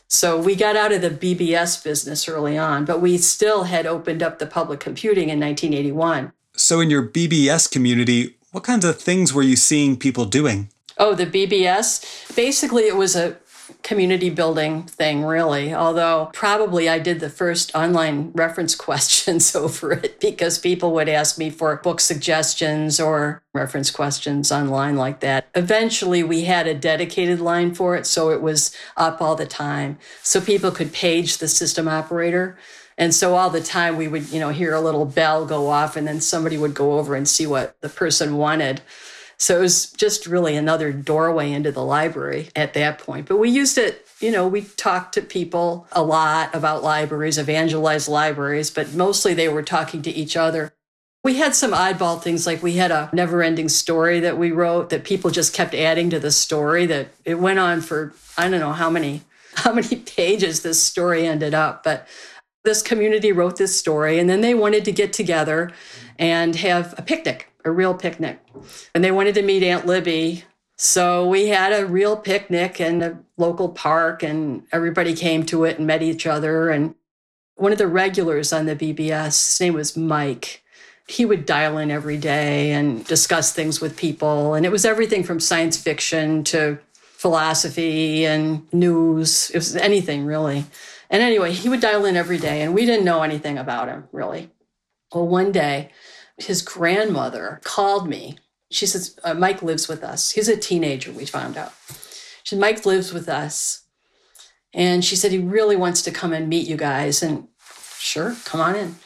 So 0.08 0.38
we 0.38 0.54
got 0.54 0.76
out 0.76 0.92
of 0.92 1.00
the 1.00 1.10
BBS 1.10 1.82
business 1.82 2.28
early 2.28 2.58
on, 2.58 2.84
but 2.84 3.00
we 3.00 3.16
still 3.16 3.64
had 3.64 3.86
opened 3.86 4.22
up 4.22 4.38
the 4.38 4.46
public 4.46 4.78
computing 4.78 5.30
in 5.30 5.40
1981. 5.40 6.32
So 6.54 6.80
in 6.80 6.90
your 6.90 7.02
BBS 7.02 7.70
community, 7.70 8.36
what 8.50 8.62
kinds 8.62 8.84
of 8.84 9.00
things 9.00 9.32
were 9.32 9.42
you 9.42 9.56
seeing 9.56 9.96
people 9.96 10.26
doing? 10.26 10.68
Oh, 10.98 11.14
the 11.14 11.24
BBS. 11.24 12.36
Basically, 12.36 12.82
it 12.82 12.96
was 12.96 13.16
a 13.16 13.38
community 13.82 14.30
building 14.30 14.84
thing, 14.84 15.24
really. 15.24 15.74
Although, 15.74 16.30
probably 16.32 16.88
I 16.88 16.98
did 16.98 17.20
the 17.20 17.30
first 17.30 17.74
online 17.74 18.32
reference 18.34 18.74
questions 18.74 19.54
over 19.56 19.92
it 19.92 20.20
because 20.20 20.58
people 20.58 20.92
would 20.92 21.08
ask 21.08 21.38
me 21.38 21.50
for 21.50 21.76
book 21.76 22.00
suggestions 22.00 23.00
or 23.00 23.42
reference 23.54 23.90
questions 23.90 24.50
online 24.50 24.96
like 24.96 25.20
that. 25.20 25.48
Eventually, 25.54 26.22
we 26.22 26.44
had 26.44 26.66
a 26.66 26.74
dedicated 26.74 27.40
line 27.40 27.74
for 27.74 27.96
it, 27.96 28.06
so 28.06 28.30
it 28.30 28.42
was 28.42 28.74
up 28.96 29.20
all 29.20 29.36
the 29.36 29.46
time. 29.46 29.98
So 30.22 30.40
people 30.40 30.70
could 30.70 30.92
page 30.92 31.38
the 31.38 31.48
system 31.48 31.88
operator. 31.88 32.56
And 32.98 33.14
so 33.14 33.34
all 33.34 33.50
the 33.50 33.62
time 33.62 33.96
we 33.96 34.08
would, 34.08 34.30
you 34.30 34.38
know, 34.38 34.50
hear 34.50 34.74
a 34.74 34.80
little 34.80 35.04
bell 35.04 35.46
go 35.46 35.68
off 35.68 35.96
and 35.96 36.06
then 36.06 36.20
somebody 36.20 36.58
would 36.58 36.74
go 36.74 36.98
over 36.98 37.14
and 37.14 37.28
see 37.28 37.46
what 37.46 37.80
the 37.80 37.88
person 37.88 38.36
wanted. 38.36 38.82
So 39.42 39.58
it 39.58 39.60
was 39.60 39.90
just 39.90 40.28
really 40.28 40.54
another 40.54 40.92
doorway 40.92 41.50
into 41.50 41.72
the 41.72 41.82
library 41.82 42.50
at 42.54 42.74
that 42.74 43.00
point. 43.00 43.26
But 43.26 43.38
we 43.38 43.50
used 43.50 43.76
it, 43.76 44.06
you 44.20 44.30
know, 44.30 44.46
we 44.46 44.62
talked 44.62 45.14
to 45.14 45.20
people 45.20 45.88
a 45.90 46.00
lot 46.00 46.54
about 46.54 46.84
libraries, 46.84 47.40
evangelized 47.40 48.06
libraries, 48.06 48.70
but 48.70 48.94
mostly 48.94 49.34
they 49.34 49.48
were 49.48 49.64
talking 49.64 50.00
to 50.02 50.12
each 50.12 50.36
other. 50.36 50.72
We 51.24 51.38
had 51.38 51.56
some 51.56 51.72
oddball 51.72 52.22
things 52.22 52.46
like 52.46 52.62
we 52.62 52.74
had 52.74 52.92
a 52.92 53.10
never 53.12 53.42
ending 53.42 53.68
story 53.68 54.20
that 54.20 54.38
we 54.38 54.52
wrote 54.52 54.90
that 54.90 55.02
people 55.02 55.32
just 55.32 55.52
kept 55.52 55.74
adding 55.74 56.08
to 56.10 56.20
the 56.20 56.30
story 56.30 56.86
that 56.86 57.08
it 57.24 57.40
went 57.40 57.58
on 57.58 57.80
for 57.80 58.14
I 58.38 58.48
don't 58.48 58.60
know 58.60 58.72
how 58.72 58.90
many 58.90 59.22
how 59.54 59.72
many 59.72 59.96
pages 59.96 60.62
this 60.62 60.80
story 60.80 61.26
ended 61.26 61.52
up, 61.52 61.82
but 61.82 62.06
this 62.62 62.80
community 62.80 63.32
wrote 63.32 63.56
this 63.56 63.76
story 63.76 64.20
and 64.20 64.30
then 64.30 64.40
they 64.40 64.54
wanted 64.54 64.84
to 64.84 64.92
get 64.92 65.12
together 65.12 65.72
and 66.16 66.54
have 66.54 66.94
a 66.96 67.02
picnic 67.02 67.51
a 67.64 67.70
real 67.70 67.94
picnic. 67.94 68.40
And 68.94 69.02
they 69.02 69.10
wanted 69.10 69.34
to 69.36 69.42
meet 69.42 69.62
Aunt 69.62 69.86
Libby. 69.86 70.44
So 70.76 71.28
we 71.28 71.48
had 71.48 71.72
a 71.72 71.86
real 71.86 72.16
picnic 72.16 72.80
in 72.80 73.02
a 73.02 73.18
local 73.36 73.68
park, 73.68 74.22
and 74.22 74.64
everybody 74.72 75.14
came 75.14 75.44
to 75.46 75.64
it 75.64 75.78
and 75.78 75.86
met 75.86 76.02
each 76.02 76.26
other. 76.26 76.70
And 76.70 76.94
one 77.54 77.72
of 77.72 77.78
the 77.78 77.86
regulars 77.86 78.52
on 78.52 78.66
the 78.66 78.74
BBS, 78.74 79.50
his 79.50 79.60
name 79.60 79.74
was 79.74 79.96
Mike. 79.96 80.62
He 81.06 81.24
would 81.24 81.46
dial 81.46 81.78
in 81.78 81.90
every 81.90 82.16
day 82.16 82.72
and 82.72 83.04
discuss 83.06 83.52
things 83.52 83.80
with 83.80 83.96
people. 83.96 84.54
And 84.54 84.64
it 84.64 84.72
was 84.72 84.84
everything 84.84 85.24
from 85.24 85.40
science 85.40 85.76
fiction 85.76 86.44
to 86.44 86.78
philosophy 86.94 88.26
and 88.26 88.66
news. 88.72 89.50
It 89.50 89.58
was 89.58 89.76
anything 89.76 90.24
really. 90.24 90.64
And 91.10 91.22
anyway, 91.22 91.52
he 91.52 91.68
would 91.68 91.80
dial 91.80 92.06
in 92.06 92.16
every 92.16 92.38
day, 92.38 92.62
and 92.62 92.74
we 92.74 92.86
didn't 92.86 93.04
know 93.04 93.22
anything 93.22 93.58
about 93.58 93.88
him 93.88 94.08
really. 94.10 94.50
Well, 95.14 95.28
one 95.28 95.52
day, 95.52 95.90
his 96.38 96.62
grandmother 96.62 97.60
called 97.64 98.08
me. 98.08 98.38
She 98.70 98.86
says, 98.86 99.18
uh, 99.22 99.34
Mike 99.34 99.62
lives 99.62 99.88
with 99.88 100.02
us. 100.02 100.30
He's 100.30 100.48
a 100.48 100.56
teenager, 100.56 101.12
we 101.12 101.26
found 101.26 101.56
out. 101.56 101.72
She 102.42 102.54
said, 102.54 102.58
Mike 102.58 102.86
lives 102.86 103.12
with 103.12 103.28
us. 103.28 103.82
And 104.72 105.04
she 105.04 105.16
said, 105.16 105.32
he 105.32 105.38
really 105.38 105.76
wants 105.76 106.02
to 106.02 106.10
come 106.10 106.32
and 106.32 106.48
meet 106.48 106.66
you 106.66 106.76
guys. 106.76 107.22
And 107.22 107.48
sure, 107.98 108.34
come 108.44 108.60
on 108.60 108.74
in. 108.74 108.96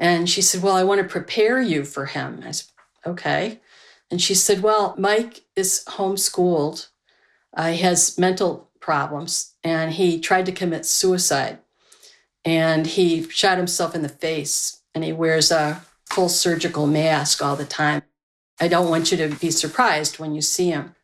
And 0.00 0.30
she 0.30 0.40
said, 0.40 0.62
Well, 0.62 0.74
I 0.74 0.82
want 0.82 1.00
to 1.02 1.06
prepare 1.06 1.60
you 1.60 1.84
for 1.84 2.06
him. 2.06 2.42
I 2.44 2.52
said, 2.52 2.70
Okay. 3.06 3.60
And 4.10 4.20
she 4.20 4.34
said, 4.34 4.62
Well, 4.62 4.94
Mike 4.98 5.42
is 5.54 5.84
homeschooled. 5.86 6.88
Uh, 7.54 7.72
he 7.72 7.78
has 7.82 8.18
mental 8.18 8.70
problems 8.80 9.54
and 9.62 9.92
he 9.92 10.18
tried 10.18 10.46
to 10.46 10.52
commit 10.52 10.86
suicide. 10.86 11.58
And 12.44 12.86
he 12.86 13.28
shot 13.28 13.58
himself 13.58 13.94
in 13.94 14.02
the 14.02 14.08
face 14.08 14.80
and 14.94 15.04
he 15.04 15.12
wears 15.12 15.50
a 15.50 15.82
full 16.10 16.28
surgical 16.28 16.86
mask 16.86 17.42
all 17.42 17.56
the 17.56 17.64
time. 17.64 18.02
I 18.60 18.68
don't 18.68 18.90
want 18.90 19.10
you 19.10 19.16
to 19.18 19.28
be 19.36 19.50
surprised 19.50 20.18
when 20.18 20.34
you 20.34 20.42
see 20.42 20.68
him. 20.70 20.94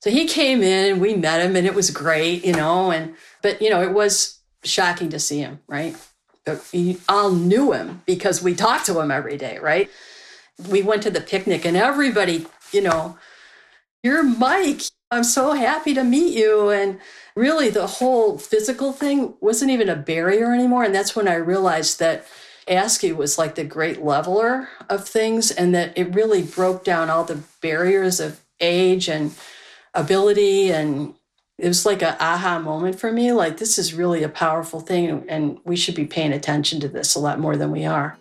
So 0.00 0.10
he 0.10 0.26
came 0.26 0.62
in, 0.62 1.00
we 1.00 1.14
met 1.14 1.40
him, 1.40 1.56
and 1.56 1.66
it 1.66 1.74
was 1.74 1.90
great, 1.90 2.44
you 2.44 2.52
know. 2.52 2.90
And 2.90 3.14
but 3.42 3.60
you 3.62 3.70
know, 3.70 3.82
it 3.82 3.92
was 3.92 4.38
shocking 4.62 5.08
to 5.10 5.18
see 5.18 5.38
him, 5.38 5.60
right? 5.66 5.96
But 6.44 6.66
we 6.72 6.98
all 7.08 7.30
knew 7.30 7.72
him 7.72 8.02
because 8.06 8.42
we 8.42 8.54
talked 8.54 8.86
to 8.86 9.00
him 9.00 9.10
every 9.10 9.36
day, 9.36 9.58
right? 9.58 9.90
We 10.68 10.82
went 10.82 11.02
to 11.04 11.10
the 11.10 11.20
picnic, 11.20 11.64
and 11.64 11.76
everybody, 11.76 12.46
you 12.72 12.82
know, 12.82 13.18
you're 14.02 14.22
Mike. 14.22 14.82
I'm 15.10 15.24
so 15.24 15.52
happy 15.52 15.94
to 15.94 16.04
meet 16.04 16.36
you. 16.36 16.68
And 16.68 17.00
really, 17.34 17.70
the 17.70 17.86
whole 17.86 18.38
physical 18.38 18.92
thing 18.92 19.34
wasn't 19.40 19.70
even 19.70 19.88
a 19.88 19.96
barrier 19.96 20.52
anymore. 20.52 20.84
And 20.84 20.94
that's 20.94 21.16
when 21.16 21.26
I 21.26 21.34
realized 21.34 21.98
that 21.98 22.26
ASCII 22.68 23.12
was 23.12 23.38
like 23.38 23.54
the 23.54 23.64
great 23.64 24.02
leveler 24.02 24.68
of 24.88 25.08
things, 25.08 25.50
and 25.50 25.74
that 25.74 25.96
it 25.96 26.14
really 26.14 26.42
broke 26.42 26.84
down 26.84 27.10
all 27.10 27.24
the 27.24 27.42
barriers 27.60 28.20
of 28.20 28.40
age 28.60 29.08
and 29.08 29.34
ability. 29.94 30.70
And 30.70 31.14
it 31.58 31.68
was 31.68 31.84
like 31.84 32.02
an 32.02 32.16
aha 32.20 32.58
moment 32.58 33.00
for 33.00 33.10
me 33.12 33.32
like, 33.32 33.56
this 33.56 33.78
is 33.78 33.94
really 33.94 34.22
a 34.22 34.28
powerful 34.28 34.80
thing, 34.80 35.24
and 35.28 35.58
we 35.64 35.76
should 35.76 35.94
be 35.94 36.06
paying 36.06 36.32
attention 36.32 36.80
to 36.80 36.88
this 36.88 37.14
a 37.14 37.20
lot 37.20 37.40
more 37.40 37.56
than 37.56 37.70
we 37.70 37.84
are. 37.84 38.16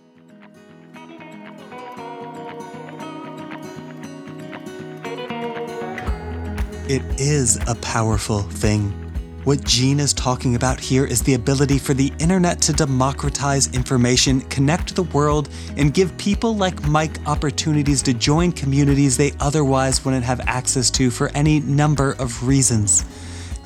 It 6.89 7.03
is 7.19 7.57
a 7.67 7.75
powerful 7.75 8.43
thing. 8.43 9.06
What 9.47 9.63
Jean 9.63 10.01
is 10.01 10.13
talking 10.13 10.55
about 10.55 10.77
here 10.77 11.05
is 11.05 11.21
the 11.21 11.35
ability 11.35 11.77
for 11.77 11.93
the 11.93 12.11
internet 12.19 12.59
to 12.63 12.73
democratize 12.73 13.73
information, 13.73 14.41
connect 14.41 14.93
the 14.93 15.03
world, 15.03 15.47
and 15.77 15.93
give 15.93 16.17
people 16.17 16.57
like 16.57 16.85
Mike 16.85 17.25
opportunities 17.25 18.03
to 18.03 18.13
join 18.13 18.51
communities 18.51 19.15
they 19.15 19.31
otherwise 19.39 20.03
wouldn't 20.03 20.25
have 20.25 20.41
access 20.47 20.91
to 20.91 21.09
for 21.09 21.31
any 21.33 21.61
number 21.61 22.17
of 22.19 22.45
reasons. 22.45 23.05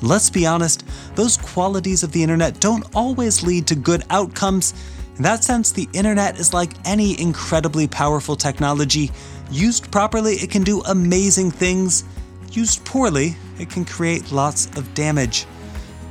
Let's 0.02 0.30
be 0.30 0.46
honest, 0.46 0.84
those 1.16 1.36
qualities 1.36 2.04
of 2.04 2.12
the 2.12 2.22
internet 2.22 2.60
don't 2.60 2.84
always 2.94 3.42
lead 3.42 3.66
to 3.66 3.74
good 3.74 4.04
outcomes. 4.08 4.74
In 5.16 5.24
that 5.24 5.42
sense, 5.42 5.72
the 5.72 5.88
internet 5.92 6.38
is 6.38 6.54
like 6.54 6.74
any 6.84 7.20
incredibly 7.20 7.88
powerful 7.88 8.36
technology. 8.36 9.10
Used 9.50 9.90
properly, 9.90 10.34
it 10.34 10.48
can 10.48 10.62
do 10.62 10.80
amazing 10.82 11.50
things. 11.50 12.04
Used 12.52 12.84
poorly, 12.84 13.34
it 13.58 13.68
can 13.68 13.84
create 13.84 14.30
lots 14.30 14.66
of 14.78 14.94
damage. 14.94 15.44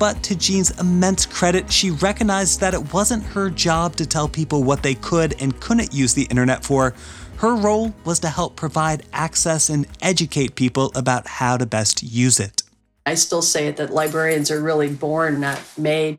But 0.02 0.24
to 0.24 0.36
Jean's 0.36 0.72
immense 0.80 1.28
credit, 1.28 1.72
she 1.72 1.92
recognized 1.92 2.60
that 2.60 2.74
it 2.74 2.92
wasn't 2.92 3.24
her 3.24 3.52
job 3.52 3.96
to 3.98 4.06
tell 4.08 4.28
people 4.28 4.64
what 4.64 4.82
they 4.82 4.96
could 4.96 5.40
and 5.40 5.60
couldn't 5.62 5.94
use 5.94 6.16
the 6.16 6.24
internet 6.24 6.64
for. 6.64 6.96
Her 7.36 7.56
role 7.56 7.94
was 8.04 8.18
to 8.22 8.30
help 8.30 8.56
provide 8.56 9.04
access 9.14 9.70
and 9.70 9.86
educate 10.02 10.56
people 10.56 10.92
about 10.96 11.28
how 11.28 11.56
to 11.56 11.68
best 11.68 12.02
use 12.02 12.40
it. 12.40 12.64
I 13.06 13.14
still 13.14 13.44
say 13.44 13.68
it 13.68 13.78
that 13.78 13.94
librarians 13.94 14.50
are 14.50 14.60
really 14.60 14.90
born, 14.90 15.40
not 15.40 15.62
made. 15.78 16.18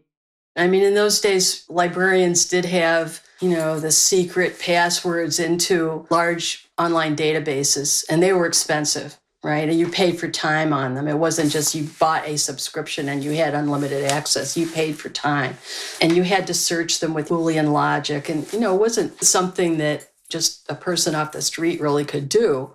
I 0.55 0.69
mean, 0.69 0.85
in 0.85 0.95
those 0.95 1.21
days, 1.21 1.65
librarians 1.69 2.47
did 2.47 2.67
have, 2.67 3.21
you 3.41 3.51
know, 3.51 3.81
the 3.81 3.91
secret 3.91 4.61
passwords 4.61 5.41
into 5.41 6.07
large 6.09 6.69
online 6.79 7.17
databases, 7.17 8.05
and 8.09 8.23
they 8.23 8.33
were 8.33 8.47
expensive 8.47 9.19
right? 9.43 9.69
And 9.69 9.79
you 9.79 9.89
paid 9.89 10.21
for 10.21 10.29
time 10.29 10.73
on 10.73 10.95
them. 10.95 11.09
It 11.09 11.19
wasn't 11.19 11.51
just 11.51 11.75
you 11.75 11.89
bought 11.99 12.27
a 12.27 12.39
subscription 12.39 13.09
and 13.09 13.25
you 13.25 13.33
had 13.33 13.55
unlimited 13.55 14.05
access. 14.05 14.57
You 14.57 14.69
paid 14.69 14.97
for 14.97 15.09
time. 15.09 15.57
And 16.01 16.15
you 16.15 16.23
had 16.23 16.47
to 16.47 16.55
search 16.55 17.01
them 17.01 17.13
with 17.13 17.29
Boolean 17.29 17.73
logic. 17.73 18.29
And, 18.29 18.51
you 18.53 18.61
know, 18.61 18.75
it 18.75 18.81
wasn't 18.81 19.23
something 19.23 19.79
that 19.79 20.09
just 20.29 20.71
a 20.71 20.75
person 20.75 21.15
off 21.15 21.33
the 21.33 21.43
street 21.43 21.81
really 21.81 22.05
could 22.05 22.29
do. 22.29 22.71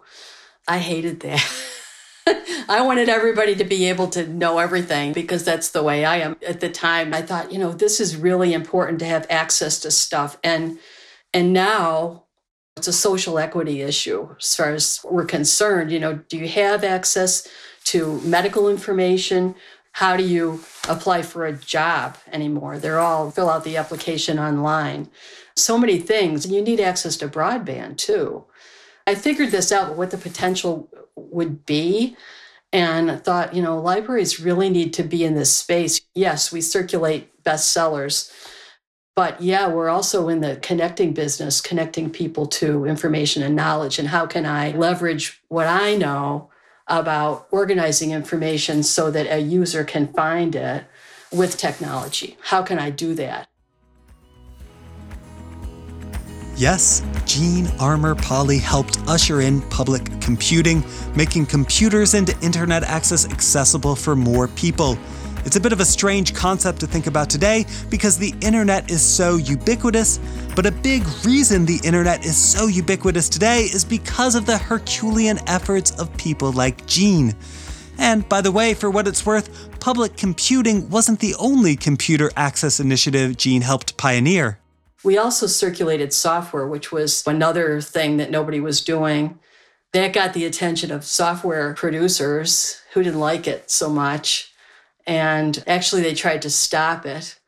I 0.68 0.80
hated 0.80 1.22
that. 1.22 1.46
I 2.70 2.82
wanted 2.82 3.08
everybody 3.08 3.56
to 3.56 3.64
be 3.64 3.86
able 3.86 4.10
to 4.10 4.28
know 4.28 4.60
everything 4.60 5.14
because 5.14 5.46
that's 5.46 5.70
the 5.70 5.82
way 5.82 6.04
I 6.04 6.18
am. 6.18 6.36
At 6.46 6.60
the 6.60 6.70
time, 6.70 7.14
I 7.14 7.22
thought, 7.22 7.54
you 7.54 7.60
know, 7.60 7.72
this 7.72 8.02
is 8.02 8.18
really 8.18 8.54
important 8.54 9.00
to 9.00 9.06
have 9.06 9.26
access 9.30 9.80
to 9.80 9.92
stuff. 9.92 10.38
And 10.44 10.78
and 11.34 11.54
now 11.54 12.27
it's 12.78 12.88
a 12.88 12.94
social 12.94 13.40
equity 13.40 13.82
issue 13.82 14.30
as 14.40 14.56
far 14.56 14.74
as 14.74 15.02
we're 15.04 15.26
concerned. 15.26 15.92
You 15.92 16.00
know, 16.00 16.14
do 16.30 16.38
you 16.38 16.48
have 16.48 16.84
access 16.84 17.48
to 17.86 18.22
medical 18.22 18.70
information? 18.70 19.56
How 19.94 20.16
do 20.16 20.24
you 20.24 20.64
apply 20.88 21.24
for 21.24 21.46
a 21.46 21.54
job 21.54 22.18
anymore? 22.32 22.78
They're 22.78 23.00
all 23.00 23.32
fill 23.32 23.50
out 23.50 23.64
the 23.64 23.78
application 23.78 24.38
online. 24.38 25.10
So 25.56 25.78
many 25.80 25.98
things. 26.00 26.46
And 26.46 26.54
you 26.54 26.62
need 26.62 26.80
access 26.80 27.18
to 27.18 27.28
broadband 27.28 27.98
too. 27.98 28.46
I 29.08 29.16
figured 29.16 29.50
this 29.52 29.72
out, 29.72 29.96
what 29.96 30.12
the 30.12 30.18
potential 30.18 30.88
would 31.16 31.66
be. 31.66 32.16
And 32.74 33.24
thought, 33.24 33.56
you 33.56 33.62
know, 33.62 33.80
libraries 33.80 34.40
really 34.40 34.70
need 34.70 34.94
to 34.96 35.04
be 35.04 35.24
in 35.24 35.36
this 35.36 35.56
space. 35.56 36.02
Yes, 36.14 36.52
we 36.52 36.60
circulate 36.60 37.44
bestsellers, 37.44 38.30
but 39.18 39.42
yeah, 39.42 39.68
we're 39.68 39.90
also 39.90 40.30
in 40.30 40.42
the 40.42 40.58
connecting 40.58 41.12
business, 41.12 41.60
connecting 41.60 42.08
people 42.08 42.46
to 42.46 42.86
information 42.86 43.42
and 43.42 43.56
knowledge. 43.56 43.98
And 43.98 44.08
how 44.08 44.28
can 44.28 44.46
I 44.46 44.74
leverage 44.74 45.42
what 45.48 45.66
I 45.66 45.96
know 45.96 46.52
about 46.86 47.48
organizing 47.50 48.12
information 48.12 48.84
so 48.84 49.10
that 49.10 49.26
a 49.26 49.40
user 49.40 49.84
can 49.84 50.14
find 50.14 50.56
it 50.56 50.86
with 51.32 51.58
technology? 51.58 52.38
How 52.42 52.62
can 52.62 52.78
I 52.78 52.92
do 52.92 53.16
that? 53.16 53.50
Yes, 56.56 57.02
Jean 57.26 57.70
Armour 57.80 58.14
Polly 58.14 58.60
helped 58.60 59.00
usher 59.08 59.42
in 59.42 59.62
public 59.70 60.22
computing, 60.22 60.84
making 61.16 61.48
computers 61.48 62.14
and 62.14 62.30
internet 62.44 62.84
access 62.84 63.28
accessible 63.28 63.96
for 63.96 64.16
more 64.16 64.48
people. 64.50 64.96
It's 65.48 65.56
a 65.56 65.62
bit 65.62 65.72
of 65.72 65.80
a 65.80 65.86
strange 65.86 66.34
concept 66.34 66.82
to 66.82 66.88
think 66.88 67.08
about 67.08 67.30
today 67.30 67.66
because 67.90 68.18
the 68.18 68.36
internet 68.42 68.92
is 68.92 69.02
so 69.02 69.38
ubiquitous, 69.38 70.20
but 70.58 70.66
a 70.66 70.72
big 70.72 71.06
reason 71.24 71.66
the 71.66 71.80
internet 71.86 72.26
is 72.26 72.36
so 72.36 72.68
ubiquitous 72.68 73.30
today 73.30 73.62
is 73.62 73.86
because 73.86 74.36
of 74.36 74.46
the 74.46 74.58
Herculean 74.58 75.40
efforts 75.48 75.98
of 75.98 76.16
people 76.18 76.52
like 76.52 76.86
Jean. 76.86 77.34
And 77.98 78.28
by 78.28 78.42
the 78.42 78.52
way, 78.52 78.74
for 78.74 78.92
what 78.92 79.08
it's 79.08 79.26
worth, 79.26 79.80
public 79.80 80.18
computing 80.18 80.90
wasn't 80.90 81.22
the 81.22 81.34
only 81.36 81.78
computer 81.78 82.30
access 82.36 82.82
initiative 82.82 83.38
Jean 83.38 83.62
helped 83.62 83.96
pioneer. 83.96 84.60
We 85.06 85.18
also 85.18 85.48
circulated 85.48 86.12
software, 86.12 86.68
which 86.68 86.92
was 86.92 87.26
another 87.26 87.80
thing 87.80 88.18
that 88.18 88.32
nobody 88.32 88.60
was 88.60 88.82
doing. 88.82 89.40
That 89.94 90.12
got 90.12 90.34
the 90.34 90.44
attention 90.44 90.92
of 90.92 91.06
software 91.06 91.74
producers 91.74 92.82
who 92.92 93.02
didn't 93.02 93.22
like 93.22 93.48
it 93.48 93.72
so 93.72 93.90
much. 93.90 94.47
And 95.08 95.64
actually, 95.66 96.02
they 96.02 96.14
tried 96.14 96.42
to 96.44 96.50
stop 96.50 97.06
it. 97.06 97.40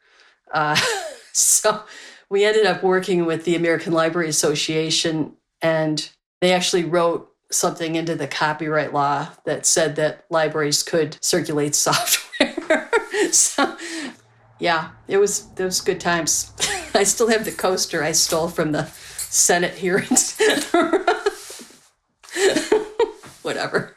Uh, 0.52 0.78
so 1.34 1.84
we 2.30 2.46
ended 2.46 2.66
up 2.66 2.82
working 2.82 3.26
with 3.26 3.44
the 3.44 3.56
American 3.56 3.94
Library 3.94 4.30
Association, 4.30 5.34
and 5.62 6.10
they 6.42 6.54
actually 6.54 6.86
wrote 6.86 7.30
something 7.52 7.96
into 7.96 8.16
the 8.16 8.28
copyright 8.28 8.94
law 8.94 9.28
that 9.46 9.66
said 9.66 9.96
that 9.98 10.26
libraries 10.30 10.84
could 10.84 11.18
circulate 11.22 11.76
software. 11.76 12.90
so, 13.32 13.76
yeah, 14.60 14.92
it 15.08 15.18
was 15.18 15.48
those 15.54 15.82
good 15.82 16.00
times. 16.00 16.54
I 16.94 17.04
still 17.04 17.30
have 17.30 17.46
the 17.46 17.52
coaster 17.52 18.04
I 18.04 18.14
stole 18.14 18.48
from 18.48 18.72
the 18.72 18.86
Senate 18.86 19.76
hearings. 19.76 20.40
Whatever. 23.42 23.96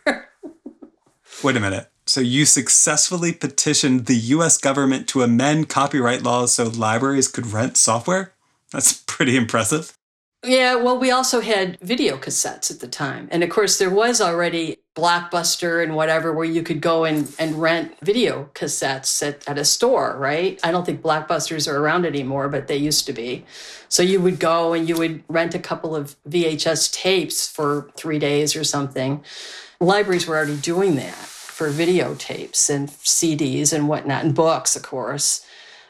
Wait 1.43 1.57
a 1.57 1.61
minute. 1.61 1.92
So 2.07 2.21
you 2.21 2.47
successfully 2.47 3.33
petitioned 3.33 4.07
the 4.07 4.17
US 4.17 4.59
government 4.59 5.09
to 5.09 5.23
amend 5.23 5.69
copyright 5.69 6.23
laws 6.23 6.53
so 6.53 6.65
libraries 6.65 7.29
could 7.29 7.47
rent 7.47 7.77
software? 7.77 8.33
That's 8.73 8.93
pretty 9.07 9.37
impressive. 9.37 9.97
Yeah, 10.45 10.75
well, 10.75 10.99
we 10.99 11.13
also 11.13 11.41
had 11.41 11.79
video 11.81 12.17
cassettes 12.17 12.73
at 12.73 12.81
the 12.81 12.89
time. 12.89 13.29
And 13.31 13.45
of 13.45 13.51
course, 13.51 13.79
there 13.79 13.91
was 13.91 14.21
already 14.21 14.79
Blockbuster 14.97 15.83
and 15.83 15.95
whatever 15.95 16.33
where 16.33 16.45
you 16.45 16.65
could 16.65 16.81
go 16.81 17.05
and, 17.05 17.33
and 17.39 17.63
rent 17.63 17.97
video 18.03 18.51
cassettes 18.53 19.27
at, 19.27 19.49
at 19.49 19.57
a 19.57 19.65
store, 19.65 20.17
right? 20.19 20.59
I 20.65 20.73
don't 20.73 20.85
think 20.85 21.01
Blockbusters 21.01 21.71
are 21.71 21.79
around 21.79 22.05
anymore, 22.05 22.49
but 22.49 22.67
they 22.67 22.77
used 22.77 23.07
to 23.07 23.13
be. 23.13 23.45
So 23.89 24.03
you 24.03 24.21
would 24.21 24.41
go 24.41 24.73
and 24.73 24.89
you 24.89 24.97
would 24.97 25.23
rent 25.29 25.55
a 25.55 25.61
couple 25.61 25.95
of 25.95 26.17
VHS 26.29 26.93
tapes 26.93 27.49
for 27.49 27.89
three 27.97 28.19
days 28.19 28.57
or 28.57 28.65
something. 28.65 29.23
Libraries 29.81 30.27
were 30.27 30.37
already 30.37 30.57
doing 30.57 30.97
that 30.97 31.32
for 31.63 31.71
videotapes 31.71 32.69
and 32.69 32.89
CDs 32.89 33.73
and 33.73 33.89
whatnot, 33.89 34.25
and 34.25 34.35
books, 34.35 34.75
of 34.75 34.83
course. 34.83 35.47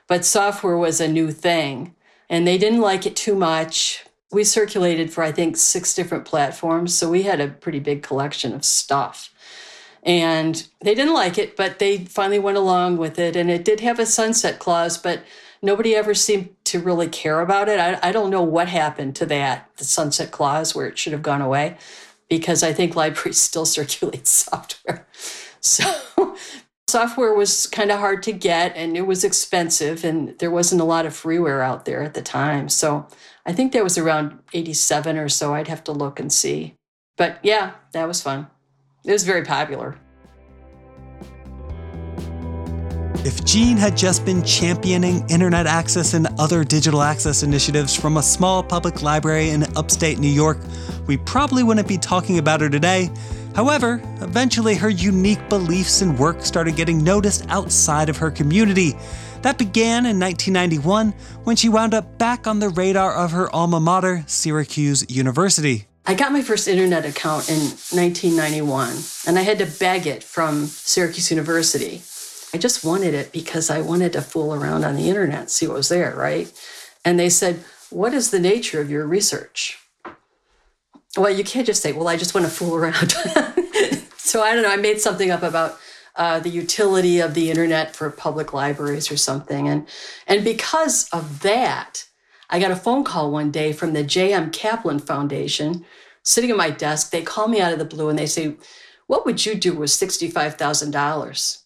But 0.07 0.25
software 0.25 0.77
was 0.77 1.01
a 1.01 1.09
new 1.09 1.31
thing. 1.31 1.95
And 2.29 2.47
they 2.47 2.59
didn't 2.59 2.81
like 2.81 3.07
it 3.07 3.17
too 3.17 3.35
much 3.35 4.05
we 4.33 4.45
circulated 4.45 5.13
for 5.13 5.23
I 5.23 5.31
think 5.31 5.57
six 5.57 5.95
different 5.95 6.25
platforms, 6.25 6.97
so 6.97 7.09
we 7.09 7.23
had 7.23 7.41
a 7.41 7.49
pretty 7.49 7.79
big 7.79 8.03
collection 8.03 8.55
of 8.55 8.65
stuff. 8.65 9.33
And 10.03 10.67
they 10.81 10.95
didn't 10.95 11.15
like 11.15 11.39
it, 11.39 11.55
but 11.57 11.79
they 11.79 11.99
finally 11.99 12.39
went 12.39 12.57
along 12.57 12.97
with 12.97 13.19
it. 13.19 13.37
And 13.37 13.51
it 13.51 13.65
did 13.65 13.81
have 13.81 13.99
a 13.99 14.07
sunset 14.07 14.59
clause, 14.59 14.99
but 14.99 15.23
nobody 15.61 15.95
ever 15.95 16.15
seemed 16.15 16.49
to 16.65 16.81
really 16.81 17.09
care 17.09 17.41
about 17.41 17.69
it. 17.69 17.79
I, 17.79 17.99
I 18.03 18.11
don't 18.11 18.31
know 18.31 18.43
what 18.43 18.69
happened 18.69 19.15
to 19.17 19.27
that, 19.27 19.71
the 19.77 19.85
sunset 19.85 20.33
clause, 20.33 20.75
where 20.75 20.87
it 20.87 20.99
should 20.99 21.13
have 21.13 21.23
gone 21.23 21.43
away, 21.43 21.77
because 22.29 22.63
I 22.63 22.73
think 22.73 22.97
libraries 22.97 23.39
still 23.39 23.67
circulate 23.67 24.27
software. 24.27 25.07
So 25.63 25.85
software 26.89 27.35
was 27.35 27.67
kind 27.67 27.91
of 27.91 28.01
hard 28.01 28.23
to 28.25 28.33
get 28.33 28.77
and 28.77 28.97
it 28.97 29.07
was 29.07 29.25
expensive, 29.25 30.05
and 30.05 30.39
there 30.39 30.51
wasn't 30.51 30.81
a 30.81 30.85
lot 30.85 31.07
of 31.07 31.13
freeware 31.13 31.65
out 31.65 31.85
there 31.85 32.03
at 32.03 32.15
the 32.15 32.23
time. 32.23 32.69
So 32.69 33.07
I 33.47 33.53
think 33.53 33.73
that 33.73 33.85
was 33.85 33.97
around 33.97 34.39
87 34.53 35.17
or 35.17 35.29
so. 35.29 35.55
I'd 35.55 35.69
have 35.69 35.85
to 35.85 35.93
look 35.93 36.21
and 36.21 36.33
see. 36.33 36.75
But 37.17 37.39
yeah, 37.43 37.73
that 37.93 38.09
was 38.09 38.21
fun. 38.21 38.49
It 39.05 39.13
was 39.13 39.25
very 39.25 39.45
popular. 39.45 39.99
If 43.25 43.45
Jean 43.45 43.77
had 43.77 43.97
just 43.97 44.25
been 44.25 44.43
championing 44.43 45.25
internet 45.29 45.69
access 45.69 46.15
and 46.15 46.27
other 46.41 46.65
digital 46.65 47.03
access 47.03 47.45
initiatives 47.45 47.95
from 47.95 48.17
a 48.17 48.23
small 48.23 48.65
public 48.65 49.01
library 49.01 49.51
in 49.51 49.63
upstate 49.77 50.19
New 50.19 50.27
York, 50.27 50.59
we 51.07 51.17
probably 51.19 51.63
wouldn't 51.63 51.87
be 51.87 51.99
talking 51.99 52.39
about 52.39 52.61
her 52.61 52.69
today. 52.69 53.11
However, 53.55 54.01
eventually 54.21 54.75
her 54.77 54.89
unique 54.89 55.49
beliefs 55.49 56.01
and 56.01 56.19
work 56.19 56.45
started 56.45 56.77
getting 56.77 57.05
noticed 57.05 57.45
outside 57.49 58.09
of 58.09 58.17
her 58.17 58.31
community. 58.31 58.95
That 59.43 59.59
began 59.59 60.07
in 60.07 60.19
1991 60.19 61.13
when 61.45 61.57
she 61.57 61.69
wound 61.69 61.95
up 61.95 62.19
back 62.19 62.47
on 62.47 62.61
the 62.61 62.71
radar 62.71 63.15
of 63.15 63.33
her 63.33 63.55
alma 63.55 63.81
mater, 63.81 64.25
Syracuse 64.27 65.05
University. 65.11 65.87
I 66.07 66.15
got 66.15 66.33
my 66.33 66.43
first 66.43 66.67
internet 66.67 67.05
account 67.05 67.49
in 67.49 67.61
1991, 67.61 68.97
and 69.27 69.39
I 69.39 69.43
had 69.43 69.59
to 69.59 69.67
beg 69.67 70.07
it 70.07 70.25
from 70.25 70.67
Syracuse 70.67 71.31
University. 71.31 72.03
I 72.55 72.59
just 72.59 72.85
wanted 72.85 73.15
it 73.15 73.33
because 73.33 73.71
I 73.71 73.81
wanted 73.81 74.13
to 74.15 74.23
fool 74.23 74.55
around 74.55 74.85
on 74.85 74.97
the 74.97 75.09
internet, 75.09 75.51
see 75.51 75.67
what 75.67 75.77
was 75.77 75.89
there, 75.89 76.15
right? 76.17 76.53
And 77.05 77.19
they 77.19 77.29
said, 77.29 77.65
What 77.91 78.15
is 78.15 78.31
the 78.31 78.41
nature 78.41 78.81
of 78.81 78.91
your 78.91 79.07
research? 79.07 79.82
Well, 81.17 81.31
you 81.31 81.45
can't 81.45 81.67
just 81.67 81.83
say, 81.83 81.93
Well, 81.93 82.09
I 82.09 82.17
just 82.17 82.35
want 82.35 82.47
to 82.47 82.53
fool 82.53 82.75
around. 82.75 83.13
so 84.17 84.43
I 84.43 84.55
don't 84.55 84.63
know, 84.63 84.71
I 84.71 84.77
made 84.77 85.01
something 85.01 85.31
up 85.31 85.43
about 85.43 85.79
uh, 86.17 86.41
the 86.41 86.49
utility 86.49 87.21
of 87.21 87.35
the 87.35 87.51
internet 87.51 87.95
for 87.95 88.11
public 88.11 88.53
libraries 88.53 89.11
or 89.11 89.17
something. 89.17 89.69
And, 89.69 89.89
and 90.27 90.45
because 90.45 91.09
of 91.11 91.41
that, 91.41 92.07
I 92.51 92.61
got 92.61 92.71
a 92.71 92.77
phone 92.77 93.03
call 93.03 93.31
one 93.31 93.51
day 93.51 93.73
from 93.73 93.95
the 93.95 94.03
J.M. 94.03 94.51
Kaplan 94.51 94.99
Foundation 94.99 95.87
sitting 96.23 96.51
at 96.51 96.57
my 96.57 96.71
desk. 96.71 97.11
They 97.11 97.23
call 97.23 97.49
me 97.49 97.61
out 97.61 97.73
of 97.73 97.79
the 97.79 97.85
blue 97.85 98.09
and 98.09 98.19
they 98.19 98.27
say, 98.27 98.57
What 99.07 99.25
would 99.25 99.45
you 99.45 99.55
do 99.55 99.75
with 99.75 99.91
$65,000? 99.91 101.63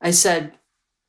I 0.00 0.10
said, 0.10 0.52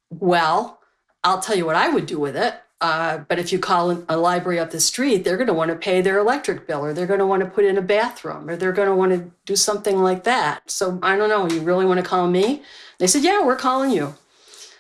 Well, 0.10 0.80
I'll 1.26 1.42
tell 1.42 1.58
you 1.58 1.66
what 1.66 1.76
I 1.76 1.90
would 1.90 2.06
do 2.06 2.20
with 2.20 2.38
it. 2.38 2.54
Uh, 2.82 3.18
but 3.18 3.40
if 3.40 3.52
you 3.52 3.58
call 3.58 4.04
a 4.08 4.16
library 4.16 4.60
up 4.60 4.70
the 4.70 4.80
street, 4.80 5.24
they're 5.24 5.38
going 5.38 5.48
to 5.48 5.54
want 5.54 5.72
to 5.72 5.76
pay 5.76 6.02
their 6.02 6.20
electric 6.20 6.68
bill, 6.68 6.86
or 6.86 6.94
they're 6.94 7.08
going 7.08 7.20
to 7.20 7.26
want 7.26 7.42
to 7.42 7.50
put 7.50 7.66
in 7.66 7.78
a 7.78 7.82
bathroom, 7.82 8.48
or 8.48 8.56
they're 8.56 8.72
going 8.72 8.90
to 8.90 8.96
want 8.96 9.12
to 9.12 9.32
do 9.46 9.56
something 9.56 9.98
like 9.98 10.24
that. 10.26 10.70
So 10.70 11.00
I 11.02 11.18
don't 11.18 11.30
know. 11.30 11.50
You 11.50 11.62
really 11.62 11.86
want 11.86 12.00
to 12.00 12.06
call 12.06 12.28
me? 12.28 12.62
They 13.00 13.08
said, 13.08 13.24
Yeah, 13.24 13.44
we're 13.44 13.56
calling 13.56 13.92
you. 13.92 14.14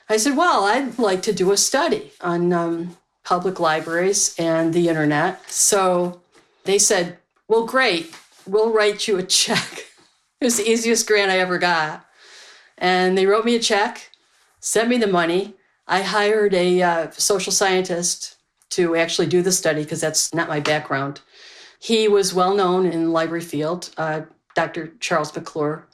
I 0.07 0.17
said, 0.17 0.37
Well, 0.37 0.65
I'd 0.65 0.99
like 0.99 1.23
to 1.23 1.33
do 1.33 1.51
a 1.51 1.57
study 1.57 2.11
on 2.21 2.53
um, 2.53 2.97
public 3.23 3.59
libraries 3.59 4.35
and 4.37 4.73
the 4.73 4.87
internet. 4.87 5.49
So 5.49 6.21
they 6.65 6.77
said, 6.77 7.17
Well, 7.47 7.65
great. 7.65 8.13
We'll 8.45 8.71
write 8.71 9.07
you 9.07 9.17
a 9.17 9.23
check. 9.23 9.85
it 10.41 10.45
was 10.45 10.57
the 10.57 10.69
easiest 10.69 11.07
grant 11.07 11.31
I 11.31 11.39
ever 11.39 11.57
got. 11.57 12.05
And 12.77 13.17
they 13.17 13.25
wrote 13.25 13.45
me 13.45 13.55
a 13.55 13.59
check, 13.59 14.11
sent 14.59 14.89
me 14.89 14.97
the 14.97 15.07
money. 15.07 15.55
I 15.87 16.01
hired 16.01 16.53
a 16.53 16.81
uh, 16.81 17.11
social 17.11 17.51
scientist 17.51 18.37
to 18.71 18.95
actually 18.95 19.27
do 19.27 19.41
the 19.41 19.51
study 19.51 19.83
because 19.83 20.01
that's 20.01 20.33
not 20.33 20.49
my 20.49 20.59
background. 20.59 21.21
He 21.79 22.07
was 22.07 22.33
well 22.33 22.55
known 22.55 22.85
in 22.85 23.05
the 23.05 23.11
library 23.11 23.43
field, 23.43 23.91
uh, 23.97 24.21
Dr. 24.55 24.93
Charles 24.99 25.35
McClure. 25.35 25.87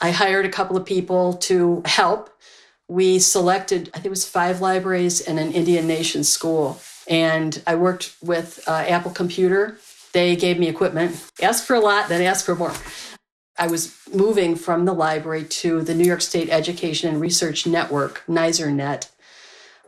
I 0.00 0.12
hired 0.12 0.46
a 0.46 0.50
couple 0.50 0.76
of 0.76 0.86
people 0.86 1.34
to 1.34 1.82
help. 1.84 2.30
We 2.88 3.18
selected, 3.18 3.90
I 3.92 3.98
think 3.98 4.06
it 4.06 4.10
was 4.10 4.28
five 4.28 4.60
libraries 4.62 5.20
and 5.20 5.38
an 5.38 5.52
Indian 5.52 5.86
Nation 5.86 6.24
school. 6.24 6.80
And 7.06 7.60
I 7.66 7.74
worked 7.74 8.14
with 8.22 8.66
uh, 8.66 8.84
Apple 8.88 9.10
Computer. 9.10 9.78
They 10.12 10.36
gave 10.36 10.58
me 10.58 10.68
equipment, 10.68 11.30
asked 11.42 11.66
for 11.66 11.74
a 11.74 11.80
lot, 11.80 12.08
then 12.08 12.22
asked 12.22 12.46
for 12.46 12.54
more. 12.54 12.72
I 13.58 13.66
was 13.66 13.94
moving 14.14 14.54
from 14.54 14.84
the 14.84 14.94
library 14.94 15.44
to 15.44 15.82
the 15.82 15.94
New 15.94 16.04
York 16.04 16.20
State 16.22 16.48
Education 16.48 17.10
and 17.10 17.20
Research 17.20 17.66
Network, 17.66 18.22
NYSERNet, 18.28 19.08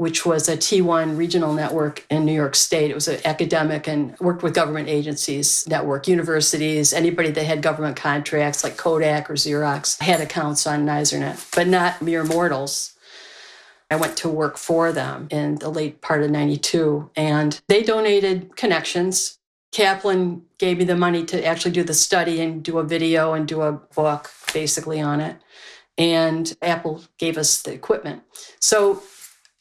which 0.00 0.24
was 0.24 0.48
a 0.48 0.56
T1 0.56 1.18
regional 1.18 1.52
network 1.52 2.06
in 2.08 2.24
New 2.24 2.32
York 2.32 2.54
State. 2.54 2.90
It 2.90 2.94
was 2.94 3.06
an 3.06 3.20
academic 3.26 3.86
and 3.86 4.18
worked 4.18 4.42
with 4.42 4.54
government 4.54 4.88
agencies, 4.88 5.68
network, 5.68 6.08
universities, 6.08 6.94
anybody 6.94 7.30
that 7.32 7.44
had 7.44 7.60
government 7.60 7.96
contracts 7.96 8.64
like 8.64 8.78
Kodak 8.78 9.28
or 9.28 9.34
Xerox 9.34 10.00
had 10.00 10.22
accounts 10.22 10.66
on 10.66 10.86
NYSERNet, 10.86 11.54
but 11.54 11.66
not 11.68 12.00
mere 12.00 12.24
mortals. 12.24 12.94
I 13.90 13.96
went 13.96 14.16
to 14.16 14.30
work 14.30 14.56
for 14.56 14.90
them 14.90 15.28
in 15.30 15.56
the 15.56 15.68
late 15.68 16.00
part 16.00 16.22
of 16.22 16.30
92, 16.30 17.10
and 17.14 17.60
they 17.68 17.82
donated 17.82 18.56
connections. 18.56 19.38
Kaplan 19.70 20.46
gave 20.56 20.78
me 20.78 20.84
the 20.84 20.96
money 20.96 21.26
to 21.26 21.44
actually 21.44 21.72
do 21.72 21.82
the 21.82 21.92
study 21.92 22.40
and 22.40 22.62
do 22.62 22.78
a 22.78 22.84
video 22.84 23.34
and 23.34 23.46
do 23.46 23.60
a 23.60 23.72
book 23.72 24.30
basically 24.54 24.98
on 24.98 25.20
it. 25.20 25.36
And 25.98 26.56
Apple 26.62 27.04
gave 27.18 27.36
us 27.36 27.60
the 27.60 27.74
equipment. 27.74 28.22
So 28.60 29.02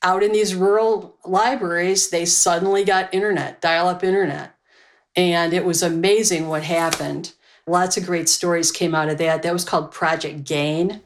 out 0.02 0.24
in 0.24 0.32
these 0.32 0.56
rural 0.56 1.18
libraries, 1.26 2.10
they 2.10 2.26
suddenly 2.26 2.84
got 2.84 3.14
internet, 3.14 3.62
dial 3.62 3.88
up 3.88 4.04
internet. 4.04 4.56
And 5.16 5.54
it 5.54 5.66
was 5.66 5.84
amazing 5.84 6.48
what 6.48 6.64
happened. 6.64 7.34
Lots 7.68 7.98
of 7.98 8.06
great 8.06 8.30
stories 8.30 8.72
came 8.72 8.96
out 8.96 9.10
of 9.10 9.18
that. 9.18 9.44
That 9.44 9.54
was 9.54 9.66
called 9.66 9.92
Project 9.92 10.46
Gain. 10.46 11.02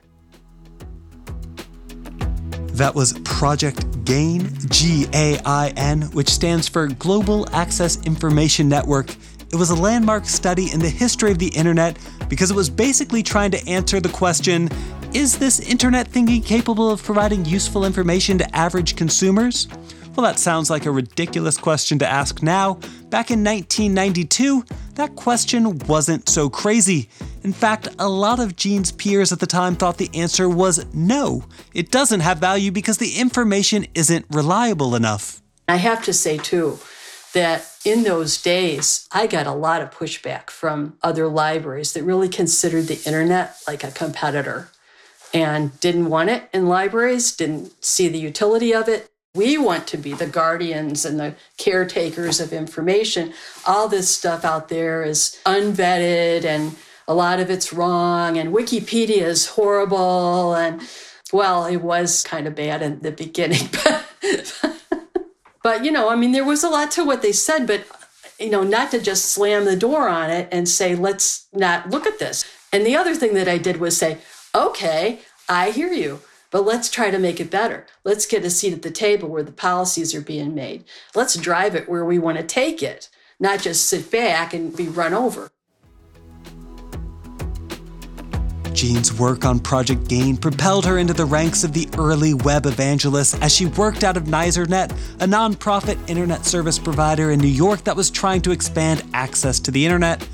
That 2.73 2.95
was 2.95 3.13
Project 3.19 4.03
GAIN, 4.05 4.49
G 4.69 5.07
A 5.13 5.39
I 5.45 5.73
N, 5.75 6.03
which 6.13 6.29
stands 6.29 6.67
for 6.67 6.87
Global 6.87 7.47
Access 7.53 8.03
Information 8.05 8.67
Network. 8.67 9.15
It 9.51 9.55
was 9.55 9.69
a 9.69 9.75
landmark 9.75 10.25
study 10.25 10.71
in 10.71 10.79
the 10.79 10.89
history 10.89 11.31
of 11.31 11.37
the 11.37 11.49
internet 11.49 11.97
because 12.29 12.49
it 12.49 12.55
was 12.55 12.71
basically 12.71 13.21
trying 13.21 13.51
to 13.51 13.67
answer 13.67 13.99
the 13.99 14.09
question 14.09 14.69
is 15.13 15.37
this 15.37 15.59
internet 15.59 16.09
thingy 16.09 16.43
capable 16.43 16.89
of 16.89 17.03
providing 17.03 17.45
useful 17.45 17.85
information 17.85 18.37
to 18.39 18.55
average 18.55 18.95
consumers? 18.95 19.67
Well, 20.15 20.25
that 20.25 20.39
sounds 20.39 20.69
like 20.69 20.85
a 20.85 20.91
ridiculous 20.91 21.57
question 21.57 21.99
to 21.99 22.07
ask 22.07 22.41
now. 22.41 22.75
Back 23.09 23.29
in 23.29 23.43
1992, 23.43 24.65
that 24.95 25.15
question 25.15 25.77
wasn't 25.79 26.29
so 26.29 26.49
crazy. 26.49 27.09
In 27.43 27.53
fact, 27.53 27.89
a 27.99 28.09
lot 28.09 28.39
of 28.39 28.55
Jean's 28.55 28.91
peers 28.91 29.31
at 29.31 29.39
the 29.39 29.47
time 29.47 29.75
thought 29.75 29.97
the 29.97 30.09
answer 30.15 30.49
was 30.49 30.85
no. 30.93 31.45
It 31.73 31.91
doesn't 31.91 32.21
have 32.21 32.39
value 32.39 32.71
because 32.71 32.97
the 32.97 33.19
information 33.19 33.85
isn't 33.93 34.25
reliable 34.31 34.95
enough. 34.95 35.41
I 35.67 35.77
have 35.77 36.03
to 36.05 36.13
say, 36.13 36.37
too, 36.37 36.79
that 37.33 37.69
in 37.85 38.03
those 38.03 38.41
days, 38.41 39.07
I 39.11 39.27
got 39.27 39.47
a 39.47 39.51
lot 39.51 39.81
of 39.81 39.91
pushback 39.91 40.49
from 40.49 40.97
other 41.03 41.27
libraries 41.27 41.93
that 41.93 42.03
really 42.03 42.29
considered 42.29 42.87
the 42.87 43.01
internet 43.05 43.57
like 43.67 43.83
a 43.83 43.91
competitor 43.91 44.69
and 45.33 45.79
didn't 45.79 46.09
want 46.09 46.29
it 46.29 46.49
in 46.53 46.67
libraries, 46.67 47.35
didn't 47.35 47.83
see 47.83 48.07
the 48.07 48.19
utility 48.19 48.73
of 48.73 48.87
it. 48.87 49.09
We 49.35 49.57
want 49.57 49.87
to 49.87 49.97
be 49.97 50.13
the 50.13 50.27
guardians 50.27 51.05
and 51.05 51.19
the 51.19 51.33
caretakers 51.57 52.39
of 52.39 52.53
information. 52.53 53.33
All 53.65 53.87
this 53.87 54.09
stuff 54.15 54.45
out 54.45 54.69
there 54.69 55.03
is 55.03 55.39
unvetted 55.45 56.45
and 56.45 56.75
a 57.07 57.13
lot 57.13 57.39
of 57.39 57.49
it's 57.49 57.73
wrong, 57.73 58.37
and 58.37 58.53
Wikipedia 58.53 59.23
is 59.23 59.47
horrible. 59.47 60.55
And 60.55 60.81
well, 61.31 61.65
it 61.65 61.77
was 61.77 62.23
kind 62.23 62.47
of 62.47 62.55
bad 62.55 62.81
in 62.81 63.01
the 63.01 63.11
beginning, 63.11 63.69
but, 63.83 64.05
but 65.63 65.85
you 65.85 65.91
know, 65.91 66.09
I 66.09 66.15
mean, 66.15 66.31
there 66.31 66.45
was 66.45 66.63
a 66.63 66.69
lot 66.69 66.91
to 66.91 67.03
what 67.03 67.21
they 67.21 67.31
said, 67.31 67.67
but 67.67 67.85
you 68.39 68.49
know, 68.49 68.63
not 68.63 68.91
to 68.91 69.01
just 69.01 69.25
slam 69.25 69.65
the 69.65 69.75
door 69.75 70.07
on 70.07 70.29
it 70.29 70.47
and 70.51 70.67
say, 70.67 70.95
let's 70.95 71.47
not 71.53 71.89
look 71.89 72.05
at 72.05 72.19
this. 72.19 72.45
And 72.71 72.85
the 72.85 72.95
other 72.95 73.15
thing 73.15 73.35
that 73.35 73.47
I 73.47 73.57
did 73.57 73.77
was 73.77 73.95
say, 73.97 74.17
okay, 74.55 75.19
I 75.49 75.71
hear 75.71 75.91
you, 75.91 76.21
but 76.51 76.65
let's 76.65 76.89
try 76.89 77.09
to 77.09 77.19
make 77.19 77.39
it 77.39 77.49
better. 77.49 77.85
Let's 78.03 78.25
get 78.25 78.45
a 78.45 78.49
seat 78.49 78.73
at 78.73 78.83
the 78.83 78.91
table 78.91 79.29
where 79.29 79.43
the 79.43 79.51
policies 79.51 80.13
are 80.13 80.21
being 80.21 80.53
made. 80.53 80.83
Let's 81.15 81.35
drive 81.35 81.75
it 81.75 81.89
where 81.89 82.05
we 82.05 82.19
want 82.19 82.37
to 82.37 82.43
take 82.43 82.83
it, 82.83 83.09
not 83.39 83.61
just 83.61 83.87
sit 83.87 84.11
back 84.11 84.53
and 84.53 84.75
be 84.75 84.87
run 84.87 85.13
over. 85.13 85.49
Jean's 88.73 89.13
work 89.13 89.45
on 89.45 89.59
Project 89.59 90.09
Gain 90.09 90.35
propelled 90.35 90.85
her 90.85 90.97
into 90.97 91.13
the 91.13 91.25
ranks 91.25 91.63
of 91.63 91.73
the 91.73 91.87
early 91.97 92.33
web 92.33 92.65
evangelists 92.65 93.35
as 93.35 93.55
she 93.55 93.67
worked 93.67 94.03
out 94.03 94.17
of 94.17 94.23
NYSERNet, 94.23 94.91
a 95.21 95.25
nonprofit 95.25 95.97
internet 96.09 96.43
service 96.45 96.79
provider 96.79 97.31
in 97.31 97.39
New 97.39 97.47
York 97.47 97.83
that 97.85 97.95
was 97.95 98.09
trying 98.09 98.41
to 98.41 98.51
expand 98.51 99.03
access 99.13 99.59
to 99.61 99.71
the 99.71 99.85
internet. 99.85 100.27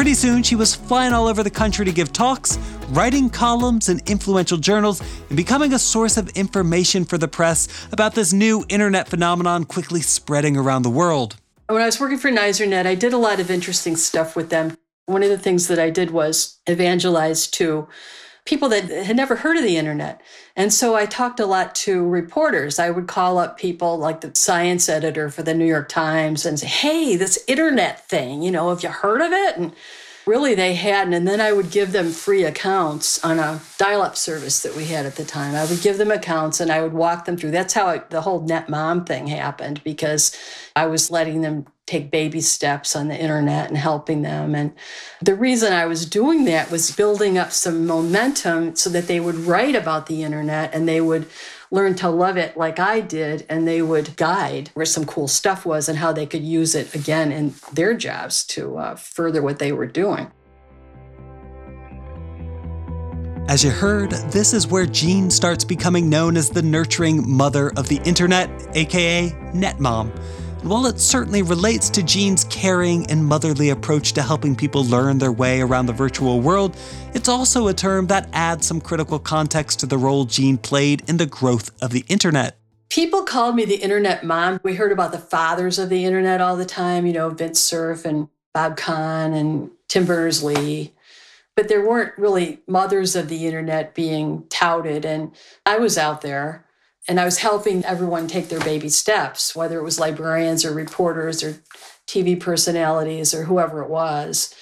Pretty 0.00 0.14
soon, 0.14 0.42
she 0.42 0.56
was 0.56 0.74
flying 0.74 1.12
all 1.12 1.26
over 1.26 1.42
the 1.42 1.50
country 1.50 1.84
to 1.84 1.92
give 1.92 2.10
talks, 2.10 2.56
writing 2.88 3.28
columns 3.28 3.90
in 3.90 4.00
influential 4.06 4.56
journals, 4.56 5.02
and 5.28 5.36
becoming 5.36 5.74
a 5.74 5.78
source 5.78 6.16
of 6.16 6.30
information 6.30 7.04
for 7.04 7.18
the 7.18 7.28
press 7.28 7.68
about 7.92 8.14
this 8.14 8.32
new 8.32 8.64
internet 8.70 9.08
phenomenon 9.08 9.64
quickly 9.64 10.00
spreading 10.00 10.56
around 10.56 10.84
the 10.84 10.88
world. 10.88 11.36
When 11.66 11.82
I 11.82 11.84
was 11.84 12.00
working 12.00 12.16
for 12.16 12.30
NYSERNet, 12.30 12.86
I 12.86 12.94
did 12.94 13.12
a 13.12 13.18
lot 13.18 13.40
of 13.40 13.50
interesting 13.50 13.94
stuff 13.94 14.34
with 14.34 14.48
them. 14.48 14.74
One 15.04 15.22
of 15.22 15.28
the 15.28 15.36
things 15.36 15.68
that 15.68 15.78
I 15.78 15.90
did 15.90 16.12
was 16.12 16.58
evangelize 16.66 17.46
to 17.48 17.86
people 18.50 18.68
that 18.68 18.90
had 18.90 19.14
never 19.14 19.36
heard 19.36 19.56
of 19.56 19.62
the 19.62 19.76
internet. 19.76 20.20
And 20.56 20.72
so 20.72 20.96
I 20.96 21.06
talked 21.06 21.38
a 21.38 21.46
lot 21.46 21.72
to 21.76 22.04
reporters. 22.06 22.80
I 22.80 22.90
would 22.90 23.06
call 23.06 23.38
up 23.38 23.56
people 23.56 23.96
like 23.96 24.22
the 24.22 24.32
science 24.34 24.88
editor 24.88 25.30
for 25.30 25.44
the 25.44 25.54
New 25.54 25.64
York 25.64 25.88
Times 25.88 26.44
and 26.44 26.58
say, 26.58 26.66
hey, 26.66 27.14
this 27.14 27.42
internet 27.46 28.08
thing, 28.08 28.42
you 28.42 28.50
know, 28.50 28.70
have 28.70 28.82
you 28.82 28.88
heard 28.88 29.20
of 29.20 29.30
it? 29.30 29.56
And 29.56 29.72
really 30.30 30.54
they 30.54 30.74
hadn't. 30.74 31.12
And 31.12 31.26
then 31.26 31.40
I 31.40 31.52
would 31.52 31.72
give 31.72 31.90
them 31.90 32.12
free 32.12 32.44
accounts 32.44 33.22
on 33.24 33.40
a 33.40 33.60
dial 33.78 34.00
up 34.00 34.16
service 34.16 34.62
that 34.62 34.76
we 34.76 34.84
had 34.84 35.04
at 35.04 35.16
the 35.16 35.24
time. 35.24 35.56
I 35.56 35.64
would 35.64 35.82
give 35.82 35.98
them 35.98 36.12
accounts 36.12 36.60
and 36.60 36.70
I 36.70 36.82
would 36.82 36.92
walk 36.92 37.24
them 37.24 37.36
through. 37.36 37.50
That's 37.50 37.74
how 37.74 37.86
I, 37.86 37.98
the 37.98 38.20
whole 38.20 38.40
net 38.40 38.68
mom 38.68 39.04
thing 39.04 39.26
happened 39.26 39.82
because 39.82 40.36
I 40.76 40.86
was 40.86 41.10
letting 41.10 41.40
them 41.40 41.66
take 41.86 42.12
baby 42.12 42.40
steps 42.40 42.94
on 42.94 43.08
the 43.08 43.20
internet 43.20 43.68
and 43.68 43.76
helping 43.76 44.22
them. 44.22 44.54
And 44.54 44.72
the 45.20 45.34
reason 45.34 45.72
I 45.72 45.86
was 45.86 46.06
doing 46.06 46.44
that 46.44 46.70
was 46.70 46.94
building 46.94 47.36
up 47.36 47.50
some 47.50 47.84
momentum 47.84 48.76
so 48.76 48.88
that 48.90 49.08
they 49.08 49.18
would 49.18 49.34
write 49.34 49.74
about 49.74 50.06
the 50.06 50.22
internet 50.22 50.72
and 50.72 50.86
they 50.86 51.00
would 51.00 51.26
learn 51.70 51.94
to 51.96 52.08
love 52.08 52.36
it 52.36 52.56
like 52.56 52.78
I 52.78 53.00
did, 53.00 53.46
and 53.48 53.66
they 53.66 53.80
would 53.80 54.16
guide 54.16 54.70
where 54.74 54.86
some 54.86 55.04
cool 55.04 55.28
stuff 55.28 55.64
was 55.64 55.88
and 55.88 55.98
how 55.98 56.12
they 56.12 56.26
could 56.26 56.42
use 56.42 56.74
it 56.74 56.94
again 56.94 57.30
in 57.30 57.54
their 57.72 57.94
jobs 57.94 58.44
to 58.46 58.76
uh, 58.76 58.94
further 58.96 59.40
what 59.40 59.58
they 59.58 59.72
were 59.72 59.86
doing. 59.86 60.30
As 63.48 63.64
you 63.64 63.70
heard, 63.70 64.12
this 64.30 64.52
is 64.52 64.68
where 64.68 64.86
Jean 64.86 65.28
starts 65.28 65.64
becoming 65.64 66.08
known 66.08 66.36
as 66.36 66.50
the 66.50 66.62
nurturing 66.62 67.28
mother 67.28 67.72
of 67.76 67.88
the 67.88 68.00
internet, 68.04 68.48
aka 68.76 69.30
NetMom. 69.52 70.10
And 70.10 70.49
while 70.62 70.86
it 70.86 71.00
certainly 71.00 71.42
relates 71.42 71.88
to 71.90 72.02
Jean's 72.02 72.44
caring 72.44 73.10
and 73.10 73.24
motherly 73.24 73.70
approach 73.70 74.12
to 74.12 74.22
helping 74.22 74.54
people 74.54 74.84
learn 74.84 75.18
their 75.18 75.32
way 75.32 75.60
around 75.60 75.86
the 75.86 75.92
virtual 75.92 76.40
world, 76.40 76.76
it's 77.14 77.28
also 77.28 77.68
a 77.68 77.74
term 77.74 78.06
that 78.08 78.28
adds 78.32 78.66
some 78.66 78.80
critical 78.80 79.18
context 79.18 79.80
to 79.80 79.86
the 79.86 79.96
role 79.96 80.24
Jean 80.24 80.58
played 80.58 81.02
in 81.08 81.16
the 81.16 81.26
growth 81.26 81.70
of 81.82 81.90
the 81.90 82.04
internet. 82.08 82.58
People 82.90 83.22
called 83.22 83.54
me 83.54 83.64
the 83.64 83.76
internet 83.76 84.24
mom. 84.24 84.60
We 84.62 84.74
heard 84.74 84.92
about 84.92 85.12
the 85.12 85.18
fathers 85.18 85.78
of 85.78 85.88
the 85.88 86.04
internet 86.04 86.40
all 86.40 86.56
the 86.56 86.66
time, 86.66 87.06
you 87.06 87.12
know, 87.12 87.30
Vint 87.30 87.56
Cerf 87.56 88.04
and 88.04 88.28
Bob 88.52 88.76
Kahn 88.76 89.32
and 89.32 89.70
Tim 89.88 90.04
Berners 90.04 90.42
Lee. 90.42 90.92
But 91.56 91.68
there 91.68 91.86
weren't 91.86 92.16
really 92.18 92.60
mothers 92.66 93.14
of 93.16 93.28
the 93.28 93.46
internet 93.46 93.94
being 93.94 94.44
touted. 94.50 95.04
And 95.04 95.32
I 95.64 95.78
was 95.78 95.96
out 95.96 96.20
there 96.22 96.66
and 97.10 97.18
I 97.18 97.24
was 97.24 97.38
helping 97.38 97.84
everyone 97.84 98.28
take 98.28 98.50
their 98.50 98.60
baby 98.60 98.88
steps, 98.88 99.56
whether 99.56 99.76
it 99.80 99.82
was 99.82 99.98
librarians 99.98 100.64
or 100.64 100.72
reporters 100.72 101.42
or 101.42 101.60
TV 102.06 102.38
personalities 102.38 103.34
or 103.34 103.42
whoever 103.42 103.82
it 103.82 103.90
was. 103.90 104.54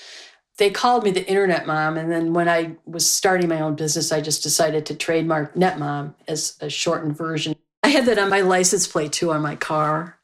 They 0.57 0.71
called 0.71 1.05
me 1.05 1.11
the 1.11 1.29
internet 1.29 1.67
mom. 1.67 1.99
And 1.99 2.11
then 2.11 2.33
when 2.33 2.49
I 2.49 2.77
was 2.87 3.07
starting 3.07 3.51
my 3.51 3.61
own 3.61 3.75
business, 3.75 4.13
I 4.13 4.23
just 4.23 4.43
decided 4.43 4.87
to 4.87 4.95
trademark 4.95 5.57
net 5.57 5.79
mom 5.79 6.15
as 6.27 6.57
a 6.63 6.71
shortened 6.71 7.19
version. 7.19 7.55
I 7.83 7.89
had 7.89 8.07
that 8.07 8.19
on 8.19 8.31
my 8.31 8.41
license 8.41 8.87
plate 8.87 9.13
too 9.13 9.31
on 9.31 9.43
my 9.43 9.55
car. 9.55 10.19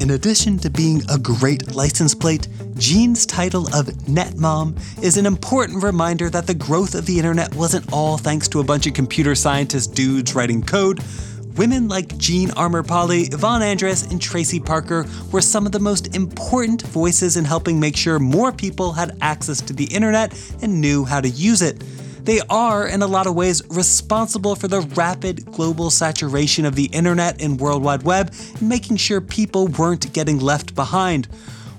In 0.00 0.14
addition 0.14 0.56
to 0.60 0.70
being 0.70 1.02
a 1.10 1.18
great 1.18 1.74
license 1.74 2.14
plate, 2.14 2.48
Jean's 2.78 3.26
title 3.26 3.66
of 3.74 3.86
NetMom 4.06 5.02
is 5.02 5.16
an 5.16 5.26
important 5.26 5.82
reminder 5.82 6.30
that 6.30 6.46
the 6.46 6.54
growth 6.54 6.94
of 6.94 7.06
the 7.06 7.18
internet 7.18 7.52
wasn't 7.56 7.92
all 7.92 8.16
thanks 8.16 8.46
to 8.48 8.60
a 8.60 8.64
bunch 8.64 8.86
of 8.86 8.94
computer 8.94 9.34
scientist 9.34 9.94
dudes 9.94 10.36
writing 10.36 10.62
code. 10.62 11.02
Women 11.56 11.88
like 11.88 12.16
Jean 12.18 12.52
Armour 12.52 12.84
Polly, 12.84 13.22
Yvonne 13.32 13.62
Andres, 13.62 14.04
and 14.04 14.22
Tracy 14.22 14.60
Parker 14.60 15.06
were 15.32 15.40
some 15.40 15.66
of 15.66 15.72
the 15.72 15.80
most 15.80 16.14
important 16.14 16.82
voices 16.82 17.36
in 17.36 17.44
helping 17.44 17.80
make 17.80 17.96
sure 17.96 18.20
more 18.20 18.52
people 18.52 18.92
had 18.92 19.18
access 19.20 19.60
to 19.62 19.72
the 19.72 19.86
internet 19.86 20.32
and 20.62 20.80
knew 20.80 21.04
how 21.04 21.20
to 21.20 21.28
use 21.28 21.62
it. 21.62 21.82
They 22.24 22.40
are, 22.48 22.86
in 22.86 23.02
a 23.02 23.08
lot 23.08 23.26
of 23.26 23.34
ways, 23.34 23.60
responsible 23.70 24.54
for 24.54 24.68
the 24.68 24.82
rapid 24.82 25.46
global 25.46 25.90
saturation 25.90 26.64
of 26.64 26.76
the 26.76 26.84
internet 26.92 27.42
and 27.42 27.58
World 27.58 27.82
Wide 27.82 28.04
Web 28.04 28.32
and 28.60 28.68
making 28.68 28.98
sure 28.98 29.20
people 29.20 29.66
weren't 29.66 30.12
getting 30.12 30.38
left 30.38 30.76
behind. 30.76 31.26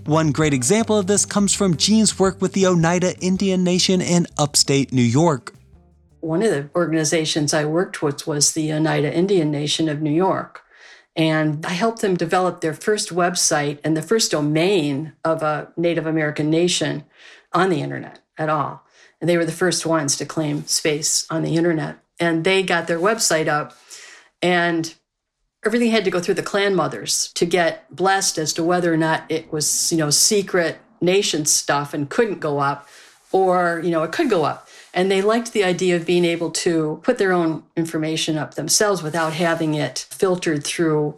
One 0.09 0.31
great 0.31 0.55
example 0.55 0.97
of 0.97 1.05
this 1.05 1.23
comes 1.23 1.53
from 1.53 1.77
Jean's 1.77 2.17
work 2.17 2.41
with 2.41 2.53
the 2.53 2.65
Oneida 2.65 3.15
Indian 3.19 3.63
Nation 3.63 4.01
in 4.01 4.25
upstate 4.39 4.91
New 4.91 5.03
York. 5.03 5.53
One 6.21 6.41
of 6.41 6.49
the 6.49 6.67
organizations 6.75 7.53
I 7.53 7.65
worked 7.65 8.01
with 8.01 8.25
was 8.25 8.53
the 8.53 8.73
Oneida 8.73 9.13
Indian 9.13 9.51
Nation 9.51 9.87
of 9.87 10.01
New 10.01 10.09
York. 10.09 10.63
And 11.15 11.63
I 11.63 11.73
helped 11.73 12.01
them 12.01 12.15
develop 12.17 12.61
their 12.61 12.73
first 12.73 13.09
website 13.09 13.77
and 13.83 13.95
the 13.95 14.01
first 14.01 14.31
domain 14.31 15.13
of 15.23 15.43
a 15.43 15.71
Native 15.77 16.07
American 16.07 16.49
nation 16.49 17.03
on 17.53 17.69
the 17.69 17.83
internet 17.83 18.19
at 18.35 18.49
all. 18.49 18.83
And 19.21 19.29
they 19.29 19.37
were 19.37 19.45
the 19.45 19.51
first 19.51 19.85
ones 19.85 20.17
to 20.17 20.25
claim 20.25 20.65
space 20.65 21.27
on 21.29 21.43
the 21.43 21.55
internet. 21.55 21.99
And 22.19 22.43
they 22.43 22.63
got 22.63 22.87
their 22.87 22.97
website 22.97 23.47
up, 23.47 23.77
and 24.41 24.91
everything 25.65 25.91
had 25.91 26.05
to 26.05 26.11
go 26.11 26.19
through 26.19 26.35
the 26.35 26.43
clan 26.43 26.75
mothers 26.75 27.31
to 27.33 27.45
get 27.45 27.93
blessed 27.93 28.37
as 28.37 28.53
to 28.53 28.63
whether 28.63 28.93
or 28.93 28.97
not 28.97 29.23
it 29.29 29.51
was, 29.51 29.91
you 29.91 29.97
know, 29.97 30.09
secret 30.09 30.77
nation 31.01 31.45
stuff 31.45 31.93
and 31.93 32.09
couldn't 32.09 32.39
go 32.39 32.59
up, 32.59 32.87
or, 33.31 33.81
you 33.83 33.91
know, 33.91 34.03
it 34.03 34.11
could 34.11 34.29
go 34.29 34.43
up. 34.43 34.67
And 34.93 35.11
they 35.11 35.21
liked 35.21 35.53
the 35.53 35.63
idea 35.63 35.95
of 35.95 36.05
being 36.05 36.25
able 36.25 36.49
to 36.51 36.99
put 37.03 37.17
their 37.17 37.31
own 37.31 37.63
information 37.75 38.37
up 38.37 38.55
themselves 38.55 39.03
without 39.03 39.33
having 39.33 39.75
it 39.75 40.07
filtered 40.09 40.63
through 40.63 41.17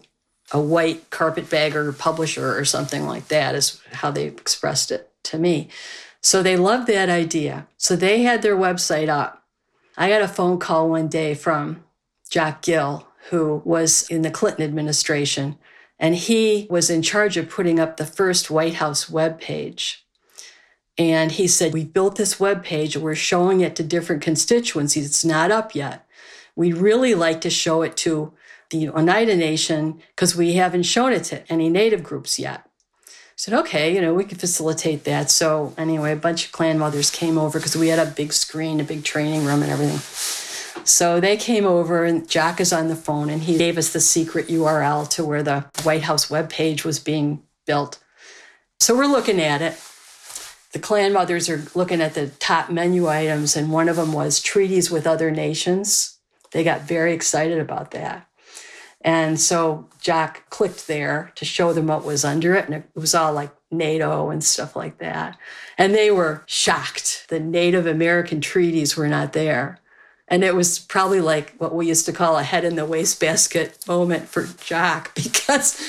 a 0.52 0.60
white 0.60 1.10
carpetbagger 1.10 1.94
publisher 1.94 2.58
or 2.58 2.66
something 2.66 3.06
like 3.06 3.30
that, 3.30 3.56
is 3.56 3.82
how 3.94 4.12
they 4.12 4.26
expressed 4.26 4.92
it 4.92 5.10
to 5.24 5.38
me. 5.38 5.70
So 6.22 6.44
they 6.44 6.58
loved 6.58 6.88
that 6.88 7.10
idea. 7.10 7.68
So 7.78 7.96
they 7.96 8.24
had 8.24 8.42
their 8.42 8.58
website 8.58 9.08
up. 9.08 9.44
I 9.98 10.10
got 10.10 10.22
a 10.22 10.28
phone 10.28 10.60
call 10.60 10.90
one 10.90 11.08
day 11.08 11.34
from 11.34 11.84
Jack 12.30 12.62
Gill, 12.62 13.08
who 13.32 13.62
was 13.66 14.08
in 14.10 14.22
the 14.22 14.32
Clinton 14.32 14.64
administration, 14.64 15.58
and 15.98 16.16
he 16.16 16.68
was 16.70 16.90
in 16.90 17.02
charge 17.02 17.36
of 17.38 17.50
putting 17.50 17.80
up 17.80 17.98
the 17.98 18.06
first 18.06 18.52
White 18.52 18.76
House 18.76 19.10
web 19.10 19.42
page. 19.42 20.06
And 20.98 21.32
he 21.32 21.48
said, 21.48 21.74
We 21.74 21.84
built 21.84 22.18
this 22.18 22.40
web 22.40 22.64
page, 22.64 22.96
we're 22.96 23.16
showing 23.16 23.62
it 23.62 23.76
to 23.78 23.84
different 23.84 24.22
constituencies. 24.22 25.06
It's 25.06 25.26
not 25.26 25.52
up 25.52 25.74
yet. 25.74 26.06
We'd 26.56 26.78
really 26.78 27.16
like 27.16 27.42
to 27.42 27.50
show 27.50 27.82
it 27.82 27.98
to 27.98 28.34
the 28.70 28.90
Oneida 28.90 29.36
Nation 29.36 30.02
because 30.16 30.36
we 30.36 30.54
haven't 30.54 30.84
shown 30.84 31.14
it 31.14 31.24
to 31.26 31.52
any 31.52 31.70
Native 31.70 32.04
groups 32.04 32.38
yet 32.38 32.68
said, 33.42 33.56
okay, 33.56 33.92
you 33.92 34.00
know, 34.00 34.14
we 34.14 34.24
could 34.24 34.40
facilitate 34.40 35.04
that. 35.06 35.32
So 35.32 35.74
anyway, 35.76 36.12
a 36.12 36.16
bunch 36.16 36.46
of 36.46 36.52
clan 36.52 36.78
mothers 36.78 37.10
came 37.10 37.40
over 37.40 37.58
because 37.58 37.76
we 37.76 37.88
had 37.88 37.98
a 37.98 38.06
big 38.12 38.34
screen, 38.34 38.80
a 38.80 38.84
big 38.84 39.04
training 39.04 39.46
room 39.46 39.64
and 39.64 39.72
everything. 39.72 40.51
So 40.84 41.20
they 41.20 41.38
came 41.38 41.66
over 41.66 42.06
and 42.06 42.28
Jack 42.28 42.60
is 42.60 42.74
on 42.74 42.88
the 42.88 42.96
phone 42.96 43.30
and 43.30 43.44
he 43.44 43.58
gave 43.58 43.78
us 43.78 43.94
the 43.94 44.00
secret 44.00 44.48
URL 44.48 45.08
to 45.12 45.24
where 45.26 45.44
the 45.44 45.66
White 45.84 46.04
House 46.04 46.28
webpage 46.30 46.84
was 46.84 47.00
being 47.00 47.44
built. 47.66 48.00
So 48.80 48.96
we're 48.96 49.06
looking 49.06 49.40
at 49.40 49.62
it. 49.62 49.80
The 50.74 50.80
clan 50.80 51.14
mothers 51.14 51.50
are 51.50 51.64
looking 51.76 52.02
at 52.02 52.14
the 52.14 52.28
top 52.28 52.70
menu 52.70 53.08
items, 53.08 53.58
and 53.58 53.72
one 53.72 53.90
of 53.90 53.98
them 53.98 54.14
was 54.14 54.42
treaties 54.42 54.90
with 54.90 55.06
other 55.06 55.30
nations. 55.30 56.18
They 56.52 56.64
got 56.64 56.82
very 56.82 57.14
excited 57.14 57.60
about 57.60 57.92
that. 57.92 58.28
And 59.02 59.40
so 59.40 59.90
Jack 60.00 60.50
clicked 60.50 60.88
there 60.88 61.32
to 61.36 61.46
show 61.46 61.74
them 61.74 61.88
what 61.88 62.06
was 62.06 62.24
under 62.24 62.54
it. 62.56 62.66
And 62.66 62.76
it 62.76 62.86
was 62.96 63.16
all 63.16 63.34
like 63.34 63.52
NATO 63.70 64.30
and 64.30 64.44
stuff 64.44 64.76
like 64.76 65.00
that. 65.00 65.38
And 65.78 65.94
they 65.94 66.12
were 66.12 66.44
shocked. 66.46 67.26
The 67.30 67.40
Native 67.40 67.88
American 67.88 68.42
treaties 68.42 68.96
were 68.96 69.08
not 69.08 69.34
there. 69.34 69.80
And 70.32 70.44
it 70.44 70.56
was 70.56 70.80
probably 70.80 71.22
like 71.22 71.54
what 71.58 71.76
we 71.76 71.88
used 71.88 72.08
to 72.08 72.14
call 72.14 72.38
a 72.38 72.44
head 72.44 72.64
in 72.66 72.76
the 72.76 72.86
wastebasket 72.86 73.88
moment 73.88 74.28
for 74.30 74.48
Jack 74.64 75.14
because, 75.16 75.80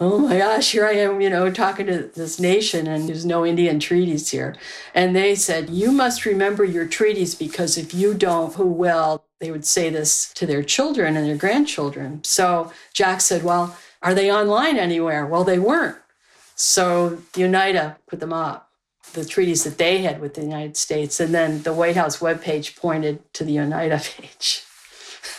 oh 0.00 0.18
my 0.18 0.36
gosh, 0.36 0.72
here 0.72 0.84
I 0.84 0.92
am, 0.92 1.22
you 1.22 1.30
know, 1.30 1.50
talking 1.50 1.86
to 1.86 2.10
this 2.14 2.38
nation 2.38 2.86
and 2.86 3.08
there's 3.08 3.24
no 3.24 3.46
Indian 3.46 3.80
treaties 3.80 4.30
here. 4.30 4.54
And 4.94 5.16
they 5.16 5.34
said, 5.34 5.70
You 5.70 5.92
must 5.92 6.26
remember 6.26 6.64
your 6.64 6.86
treaties 6.86 7.34
because 7.34 7.78
if 7.78 7.94
you 7.94 8.12
don't, 8.12 8.54
who 8.54 8.66
will? 8.66 9.24
they 9.44 9.50
would 9.50 9.66
say 9.66 9.90
this 9.90 10.32
to 10.32 10.46
their 10.46 10.62
children 10.62 11.16
and 11.16 11.26
their 11.26 11.36
grandchildren. 11.36 12.24
So 12.24 12.72
Jack 12.94 13.20
said, 13.20 13.42
Well, 13.44 13.76
are 14.02 14.14
they 14.14 14.32
online 14.32 14.78
anywhere? 14.78 15.26
Well, 15.26 15.44
they 15.44 15.58
weren't. 15.58 15.98
So 16.54 17.18
Oneida 17.36 17.98
put 18.06 18.20
them 18.20 18.32
up, 18.32 18.63
the 19.12 19.24
treaties 19.24 19.64
that 19.64 19.78
they 19.78 19.98
had 19.98 20.20
with 20.20 20.34
the 20.34 20.42
United 20.42 20.76
States. 20.76 21.20
And 21.20 21.34
then 21.34 21.62
the 21.62 21.72
White 21.72 21.96
House 21.96 22.18
webpage 22.18 22.76
pointed 22.76 23.32
to 23.34 23.44
the 23.44 23.60
Oneida 23.60 24.00
page 24.02 24.62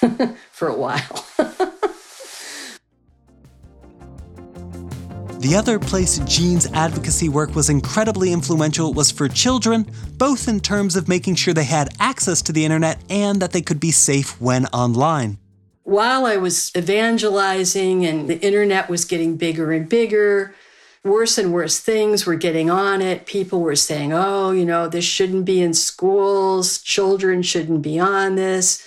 for 0.51 0.67
a 0.67 0.77
while. 0.77 1.25
The 5.45 5.55
other 5.55 5.77
place 5.77 6.17
Jean's 6.25 6.65
advocacy 6.73 7.29
work 7.29 7.53
was 7.53 7.69
incredibly 7.69 8.33
influential 8.33 8.93
was 8.93 9.11
for 9.11 9.27
children, 9.27 9.85
both 10.17 10.47
in 10.47 10.59
terms 10.59 10.95
of 10.95 11.07
making 11.07 11.35
sure 11.35 11.53
they 11.53 11.65
had 11.65 11.93
access 11.99 12.41
to 12.41 12.51
the 12.51 12.65
internet 12.65 12.99
and 13.11 13.39
that 13.43 13.51
they 13.51 13.61
could 13.61 13.79
be 13.79 13.91
safe 13.91 14.41
when 14.41 14.65
online. 14.67 15.37
While 15.83 16.25
I 16.25 16.37
was 16.37 16.71
evangelizing 16.75 18.07
and 18.07 18.27
the 18.27 18.41
internet 18.41 18.89
was 18.89 19.05
getting 19.05 19.37
bigger 19.37 19.71
and 19.71 19.87
bigger, 19.87 20.55
worse 21.05 21.37
and 21.37 21.53
worse 21.53 21.79
things 21.79 22.25
were 22.25 22.35
getting 22.35 22.69
on 22.69 23.01
it. 23.01 23.25
People 23.25 23.61
were 23.61 23.75
saying, 23.75 24.11
oh, 24.11 24.51
you 24.51 24.65
know, 24.65 24.89
this 24.89 25.05
shouldn't 25.05 25.45
be 25.45 25.61
in 25.61 25.73
schools, 25.73 26.81
children 26.81 27.41
shouldn't 27.41 27.81
be 27.81 27.99
on 27.99 28.35
this. 28.35 28.85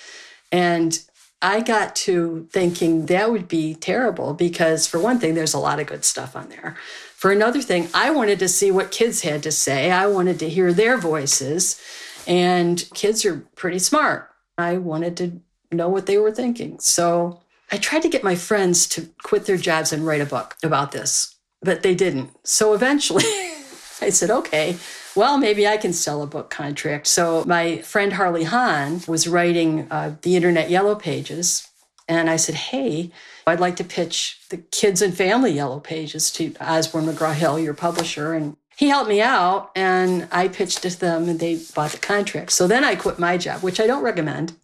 And 0.52 0.98
I 1.40 1.60
got 1.60 1.94
to 1.96 2.48
thinking 2.50 3.06
that 3.06 3.30
would 3.30 3.46
be 3.46 3.74
terrible 3.74 4.34
because, 4.34 4.88
for 4.88 4.98
one 4.98 5.20
thing, 5.20 5.34
there's 5.34 5.54
a 5.54 5.58
lot 5.58 5.78
of 5.78 5.86
good 5.86 6.04
stuff 6.04 6.34
on 6.34 6.48
there. 6.48 6.76
For 7.14 7.30
another 7.30 7.62
thing, 7.62 7.88
I 7.94 8.10
wanted 8.10 8.40
to 8.40 8.48
see 8.48 8.70
what 8.72 8.90
kids 8.90 9.22
had 9.22 9.42
to 9.44 9.52
say. 9.52 9.90
I 9.90 10.08
wanted 10.08 10.40
to 10.40 10.48
hear 10.48 10.72
their 10.72 10.98
voices. 10.98 11.80
And 12.26 12.84
kids 12.94 13.24
are 13.24 13.38
pretty 13.54 13.78
smart. 13.78 14.30
I 14.58 14.78
wanted 14.78 15.16
to 15.18 15.40
know 15.70 15.88
what 15.88 16.06
they 16.06 16.18
were 16.18 16.32
thinking. 16.32 16.78
So 16.80 17.40
I 17.70 17.76
tried 17.76 18.02
to 18.02 18.08
get 18.08 18.24
my 18.24 18.34
friends 18.34 18.86
to 18.88 19.08
quit 19.22 19.46
their 19.46 19.56
jobs 19.56 19.92
and 19.92 20.06
write 20.06 20.20
a 20.20 20.26
book 20.26 20.56
about 20.62 20.92
this, 20.92 21.36
but 21.62 21.82
they 21.82 21.94
didn't. 21.94 22.30
So 22.44 22.74
eventually 22.74 23.24
I 24.00 24.10
said, 24.10 24.30
okay, 24.30 24.76
well, 25.16 25.38
maybe 25.38 25.66
I 25.66 25.76
can 25.76 25.92
sell 25.92 26.22
a 26.22 26.26
book 26.26 26.50
contract. 26.50 27.06
So 27.06 27.44
my 27.44 27.78
friend 27.78 28.12
Harley 28.12 28.44
Hahn 28.44 29.00
was 29.08 29.26
writing 29.26 29.88
uh, 29.90 30.16
the 30.22 30.36
Internet 30.36 30.70
Yellow 30.70 30.94
Pages. 30.94 31.68
And 32.06 32.30
I 32.30 32.36
said, 32.36 32.54
hey, 32.54 33.10
I'd 33.46 33.60
like 33.60 33.76
to 33.76 33.84
pitch 33.84 34.40
the 34.48 34.58
kids 34.58 35.02
and 35.02 35.14
family 35.14 35.50
yellow 35.52 35.80
pages 35.80 36.30
to 36.32 36.54
Osborne 36.60 37.06
McGraw 37.06 37.34
Hill, 37.34 37.58
your 37.58 37.74
publisher. 37.74 38.32
And 38.32 38.56
he 38.76 38.88
helped 38.88 39.08
me 39.08 39.20
out 39.20 39.70
and 39.74 40.28
I 40.30 40.48
pitched 40.48 40.84
it 40.84 40.90
to 40.90 41.00
them 41.00 41.28
and 41.28 41.40
they 41.40 41.60
bought 41.74 41.90
the 41.90 41.98
contract. 41.98 42.52
So 42.52 42.66
then 42.66 42.84
I 42.84 42.94
quit 42.94 43.18
my 43.18 43.36
job, 43.36 43.62
which 43.62 43.80
I 43.80 43.86
don't 43.86 44.04
recommend 44.04 44.54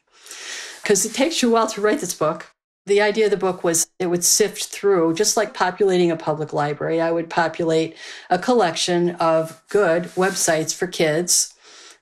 because 0.82 1.04
it 1.04 1.14
takes 1.14 1.42
you 1.42 1.48
a 1.50 1.52
while 1.52 1.66
to 1.66 1.80
write 1.80 2.00
this 2.00 2.14
book. 2.14 2.53
The 2.86 3.00
idea 3.00 3.26
of 3.26 3.30
the 3.30 3.36
book 3.38 3.64
was 3.64 3.86
it 3.98 4.06
would 4.06 4.24
sift 4.24 4.66
through, 4.66 5.14
just 5.14 5.36
like 5.36 5.54
populating 5.54 6.10
a 6.10 6.16
public 6.16 6.52
library, 6.52 7.00
I 7.00 7.12
would 7.12 7.30
populate 7.30 7.96
a 8.28 8.38
collection 8.38 9.10
of 9.16 9.62
good 9.68 10.04
websites 10.16 10.74
for 10.74 10.86
kids 10.86 11.54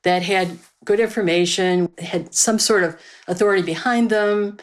that 0.03 0.23
had 0.23 0.59
good 0.85 0.99
information, 0.99 1.89
had 1.99 2.35
some 2.35 2.59
sort 2.59 2.83
of 2.83 3.01
authority 3.29 3.63
behind 3.63 4.11
them, 4.11 4.59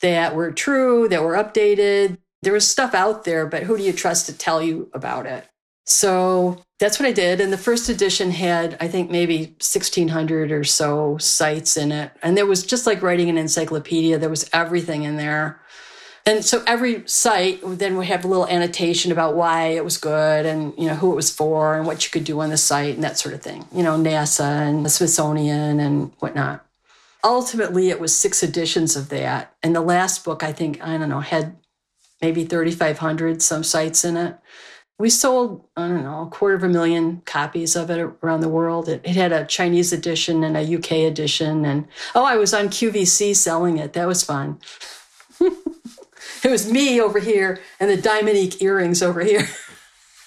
that 0.00 0.34
were 0.36 0.52
true, 0.52 1.08
that 1.08 1.22
were 1.22 1.34
updated. 1.34 2.18
There 2.42 2.52
was 2.52 2.68
stuff 2.68 2.94
out 2.94 3.24
there, 3.24 3.46
but 3.46 3.64
who 3.64 3.76
do 3.76 3.82
you 3.82 3.92
trust 3.92 4.26
to 4.26 4.36
tell 4.36 4.62
you 4.62 4.88
about 4.92 5.26
it? 5.26 5.48
So 5.86 6.62
that's 6.80 6.98
what 6.98 7.08
I 7.08 7.12
did. 7.12 7.40
And 7.40 7.52
the 7.52 7.58
first 7.58 7.88
edition 7.88 8.32
had, 8.32 8.76
I 8.80 8.88
think, 8.88 9.10
maybe 9.10 9.38
1,600 9.38 10.50
or 10.50 10.64
so 10.64 11.16
sites 11.18 11.76
in 11.76 11.92
it. 11.92 12.10
And 12.22 12.36
there 12.36 12.44
was 12.44 12.66
just 12.66 12.86
like 12.86 13.02
writing 13.02 13.30
an 13.30 13.38
encyclopedia, 13.38 14.18
there 14.18 14.28
was 14.28 14.50
everything 14.52 15.04
in 15.04 15.16
there. 15.16 15.60
And 16.28 16.44
so 16.44 16.64
every 16.66 17.06
site 17.06 17.60
then 17.62 17.96
would 17.96 18.08
have 18.08 18.24
a 18.24 18.28
little 18.28 18.48
annotation 18.48 19.12
about 19.12 19.36
why 19.36 19.68
it 19.68 19.84
was 19.84 19.96
good 19.96 20.44
and 20.44 20.74
you 20.76 20.88
know 20.88 20.96
who 20.96 21.12
it 21.12 21.14
was 21.14 21.30
for 21.30 21.76
and 21.76 21.86
what 21.86 22.04
you 22.04 22.10
could 22.10 22.24
do 22.24 22.40
on 22.40 22.50
the 22.50 22.56
site 22.56 22.96
and 22.96 23.04
that 23.04 23.16
sort 23.16 23.32
of 23.32 23.42
thing. 23.42 23.64
You 23.72 23.84
know, 23.84 23.96
NASA 23.96 24.68
and 24.68 24.84
the 24.84 24.90
Smithsonian 24.90 25.78
and 25.78 26.10
whatnot. 26.18 26.66
Ultimately, 27.22 27.90
it 27.90 28.00
was 28.00 28.12
six 28.12 28.42
editions 28.42 28.96
of 28.96 29.08
that. 29.10 29.54
And 29.62 29.74
the 29.74 29.80
last 29.80 30.24
book, 30.24 30.42
I 30.42 30.52
think, 30.52 30.82
I 30.82 30.98
don't 30.98 31.08
know, 31.08 31.20
had 31.20 31.56
maybe 32.20 32.44
3,500 32.44 33.40
some 33.40 33.62
sites 33.62 34.04
in 34.04 34.16
it 34.16 34.36
we 34.98 35.10
sold, 35.10 35.66
I 35.76 35.88
don't 35.88 36.04
know, 36.04 36.22
a 36.22 36.30
quarter 36.30 36.54
of 36.54 36.62
a 36.62 36.68
million 36.68 37.22
copies 37.26 37.76
of 37.76 37.90
it 37.90 37.98
around 38.22 38.40
the 38.40 38.48
world. 38.48 38.88
It, 38.88 39.02
it, 39.04 39.14
had 39.14 39.32
a 39.32 39.44
Chinese 39.44 39.92
edition 39.92 40.42
and 40.42 40.56
a 40.56 40.76
UK 40.76 40.92
edition. 40.92 41.64
And 41.64 41.86
oh, 42.14 42.24
I 42.24 42.36
was 42.36 42.54
on 42.54 42.68
QVC 42.68 43.36
selling 43.36 43.76
it. 43.76 43.92
That 43.92 44.06
was 44.06 44.22
fun. 44.22 44.58
It 46.46 46.50
was 46.50 46.70
me 46.70 47.00
over 47.00 47.18
here 47.18 47.60
and 47.80 47.90
the 47.90 47.96
Diamonique 47.96 48.62
earrings 48.62 49.02
over 49.02 49.20
here. 49.20 49.48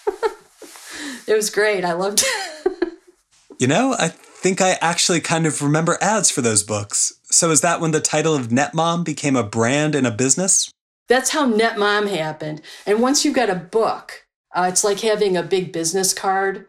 it 1.28 1.34
was 1.34 1.50
great. 1.50 1.86
I 1.86 1.94
loved 1.94 2.24
it. 2.26 2.94
you 3.60 3.68
know, 3.68 3.96
I 3.98 4.10
think 4.10 4.60
I 4.60 4.78
actually 4.82 5.22
kind 5.22 5.46
of 5.46 5.62
remember 5.62 5.98
ads 6.02 6.32
for 6.32 6.42
those 6.42 6.64
books. 6.64 7.14
So 7.26 7.52
is 7.52 7.62
that 7.62 7.80
when 7.80 7.92
the 7.92 8.02
title 8.02 8.36
of 8.36 8.48
NetMom 8.48 9.06
became 9.06 9.36
a 9.36 9.44
brand 9.44 9.96
and 9.96 10.08
a 10.08 10.12
business? 10.12 10.72
That's 11.08 11.30
how 11.30 11.50
NetMom 11.50 12.10
happened. 12.10 12.62
And 12.86 13.02
once 13.02 13.24
you've 13.24 13.36
got 13.36 13.50
a 13.50 13.56
book, 13.56 14.26
uh, 14.56 14.68
it's 14.70 14.84
like 14.84 15.02
having 15.02 15.38
a 15.38 15.44
big 15.44 15.72
business 15.72 16.14
card, 16.14 16.66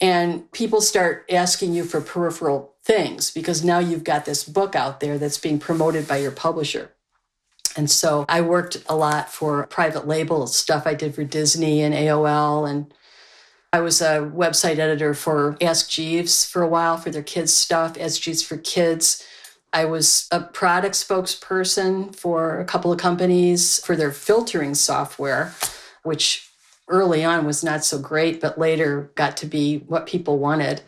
and 0.00 0.50
people 0.52 0.80
start 0.80 1.24
asking 1.30 1.74
you 1.74 1.84
for 1.84 2.00
peripheral 2.00 2.74
things 2.84 3.30
because 3.30 3.64
now 3.64 3.78
you've 3.78 4.04
got 4.04 4.24
this 4.24 4.44
book 4.44 4.74
out 4.74 5.00
there 5.00 5.18
that's 5.18 5.38
being 5.38 5.58
promoted 5.58 6.08
by 6.08 6.16
your 6.16 6.32
publisher. 6.32 6.90
And 7.76 7.90
so 7.90 8.26
I 8.28 8.40
worked 8.42 8.82
a 8.88 8.96
lot 8.96 9.30
for 9.30 9.66
private 9.66 10.06
label 10.06 10.46
stuff 10.46 10.86
I 10.86 10.94
did 10.94 11.14
for 11.14 11.24
Disney 11.24 11.82
and 11.82 11.94
AOL. 11.94 12.68
And 12.68 12.92
I 13.72 13.80
was 13.80 14.02
a 14.02 14.30
website 14.34 14.78
editor 14.78 15.14
for 15.14 15.56
Ask 15.60 15.88
Jeeves 15.88 16.44
for 16.44 16.62
a 16.62 16.68
while 16.68 16.98
for 16.98 17.10
their 17.10 17.22
kids' 17.22 17.54
stuff, 17.54 17.96
Ask 17.98 18.20
Jeeves 18.20 18.42
for 18.42 18.58
Kids. 18.58 19.24
I 19.72 19.86
was 19.86 20.28
a 20.30 20.40
product 20.40 20.94
spokesperson 20.96 22.14
for 22.14 22.60
a 22.60 22.64
couple 22.66 22.92
of 22.92 22.98
companies 22.98 23.82
for 23.86 23.96
their 23.96 24.12
filtering 24.12 24.74
software, 24.74 25.54
which 26.02 26.51
early 26.92 27.24
on 27.24 27.44
was 27.44 27.64
not 27.64 27.84
so 27.84 27.98
great, 27.98 28.40
but 28.40 28.58
later 28.58 29.10
got 29.16 29.36
to 29.38 29.46
be 29.46 29.78
what 29.78 30.06
people 30.06 30.38
wanted. 30.38 30.82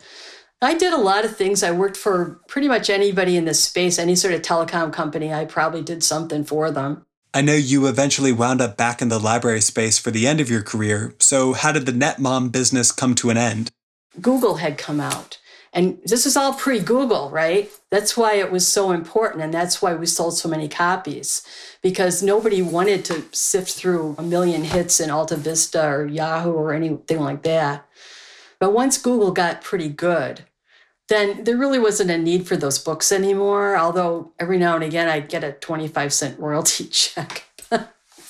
I 0.61 0.75
did 0.75 0.93
a 0.93 0.97
lot 0.97 1.25
of 1.25 1.35
things. 1.35 1.63
I 1.63 1.71
worked 1.71 1.97
for 1.97 2.39
pretty 2.47 2.67
much 2.67 2.89
anybody 2.89 3.35
in 3.35 3.45
this 3.45 3.63
space, 3.63 3.99
any 3.99 4.15
sort 4.15 4.33
of 4.33 4.41
telecom 4.41 4.93
company. 4.93 5.33
I 5.33 5.45
probably 5.45 5.81
did 5.81 6.03
something 6.03 6.43
for 6.43 6.71
them. 6.71 7.05
I 7.33 7.41
know 7.41 7.53
you 7.53 7.87
eventually 7.87 8.31
wound 8.31 8.61
up 8.61 8.77
back 8.77 9.01
in 9.01 9.09
the 9.09 9.19
library 9.19 9.59
space 9.59 9.99
for 9.99 10.09
the 10.09 10.25
end 10.25 10.39
of 10.39 10.49
your 10.49 10.63
career. 10.63 11.13
So, 11.19 11.51
how 11.51 11.73
did 11.73 11.85
the 11.85 11.91
NetMom 11.91 12.51
business 12.53 12.93
come 12.93 13.13
to 13.15 13.29
an 13.29 13.37
end? 13.37 13.71
Google 14.21 14.55
had 14.55 14.77
come 14.77 15.01
out. 15.01 15.37
And 15.75 15.99
this 16.05 16.25
is 16.25 16.37
all 16.37 16.53
pre 16.53 16.79
Google, 16.79 17.29
right? 17.29 17.69
That's 17.91 18.15
why 18.15 18.35
it 18.35 18.49
was 18.49 18.65
so 18.65 18.91
important. 18.91 19.43
And 19.43 19.53
that's 19.53 19.81
why 19.81 19.93
we 19.93 20.05
sold 20.05 20.37
so 20.37 20.47
many 20.47 20.69
copies 20.69 21.45
because 21.81 22.23
nobody 22.23 22.61
wanted 22.61 23.03
to 23.05 23.25
sift 23.33 23.73
through 23.73 24.15
a 24.17 24.23
million 24.23 24.63
hits 24.63 25.01
in 25.01 25.09
Alta 25.09 25.35
Vista 25.35 25.85
or 25.85 26.05
Yahoo 26.05 26.53
or 26.53 26.73
anything 26.73 27.19
like 27.19 27.43
that. 27.43 27.85
But 28.57 28.71
once 28.71 28.97
Google 28.97 29.31
got 29.31 29.61
pretty 29.61 29.89
good, 29.89 30.45
then 31.09 31.43
there 31.43 31.57
really 31.57 31.77
wasn't 31.77 32.09
a 32.09 32.17
need 32.17 32.47
for 32.47 32.55
those 32.55 32.79
books 32.79 33.11
anymore. 33.11 33.75
Although 33.75 34.31
every 34.39 34.57
now 34.57 34.75
and 34.75 34.83
again 34.83 35.09
I'd 35.09 35.27
get 35.27 35.43
a 35.43 35.51
25 35.51 36.13
cent 36.13 36.39
royalty 36.39 36.85
check. 36.89 37.43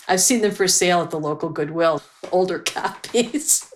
I've 0.07 0.21
seen 0.21 0.41
them 0.41 0.51
for 0.51 0.67
sale 0.67 1.01
at 1.01 1.11
the 1.11 1.19
local 1.19 1.49
Goodwill, 1.49 2.01
older 2.31 2.59
copies. 2.65 3.71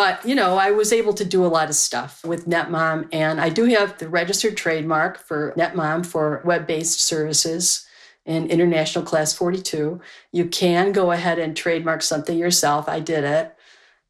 But, 0.00 0.24
you 0.24 0.34
know, 0.34 0.56
I 0.56 0.70
was 0.70 0.94
able 0.94 1.12
to 1.12 1.26
do 1.26 1.44
a 1.44 1.52
lot 1.52 1.68
of 1.68 1.74
stuff 1.74 2.24
with 2.24 2.48
NetMom, 2.48 3.10
and 3.12 3.38
I 3.38 3.50
do 3.50 3.66
have 3.66 3.98
the 3.98 4.08
registered 4.08 4.56
trademark 4.56 5.18
for 5.18 5.52
NetMom 5.58 6.06
for 6.06 6.40
web 6.42 6.66
based 6.66 7.02
services 7.02 7.86
in 8.24 8.48
International 8.48 9.04
Class 9.04 9.34
42. 9.34 10.00
You 10.32 10.46
can 10.46 10.92
go 10.92 11.10
ahead 11.10 11.38
and 11.38 11.54
trademark 11.54 12.00
something 12.00 12.38
yourself. 12.38 12.88
I 12.88 13.00
did 13.00 13.24
it, 13.24 13.54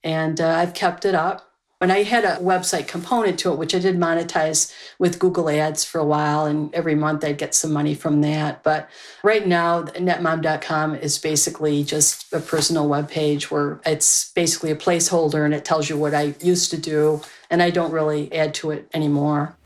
and 0.04 0.40
uh, 0.40 0.50
I've 0.50 0.74
kept 0.74 1.04
it 1.04 1.16
up. 1.16 1.49
And 1.82 1.90
I 1.90 2.02
had 2.02 2.24
a 2.24 2.36
website 2.36 2.88
component 2.88 3.38
to 3.38 3.52
it, 3.52 3.58
which 3.58 3.74
I 3.74 3.78
did 3.78 3.96
monetize 3.96 4.70
with 4.98 5.18
Google 5.18 5.48
Ads 5.48 5.82
for 5.82 5.98
a 5.98 6.04
while. 6.04 6.44
And 6.44 6.74
every 6.74 6.94
month 6.94 7.24
I'd 7.24 7.38
get 7.38 7.54
some 7.54 7.72
money 7.72 7.94
from 7.94 8.20
that. 8.20 8.62
But 8.62 8.90
right 9.22 9.46
now, 9.46 9.84
netmom.com 9.84 10.96
is 10.96 11.16
basically 11.18 11.82
just 11.82 12.30
a 12.34 12.40
personal 12.40 12.86
web 12.86 13.08
page 13.08 13.50
where 13.50 13.80
it's 13.86 14.30
basically 14.32 14.70
a 14.70 14.76
placeholder 14.76 15.42
and 15.46 15.54
it 15.54 15.64
tells 15.64 15.88
you 15.88 15.96
what 15.96 16.12
I 16.12 16.34
used 16.42 16.70
to 16.72 16.76
do. 16.76 17.22
And 17.48 17.62
I 17.62 17.70
don't 17.70 17.92
really 17.92 18.30
add 18.30 18.52
to 18.56 18.72
it 18.72 18.86
anymore. 18.92 19.56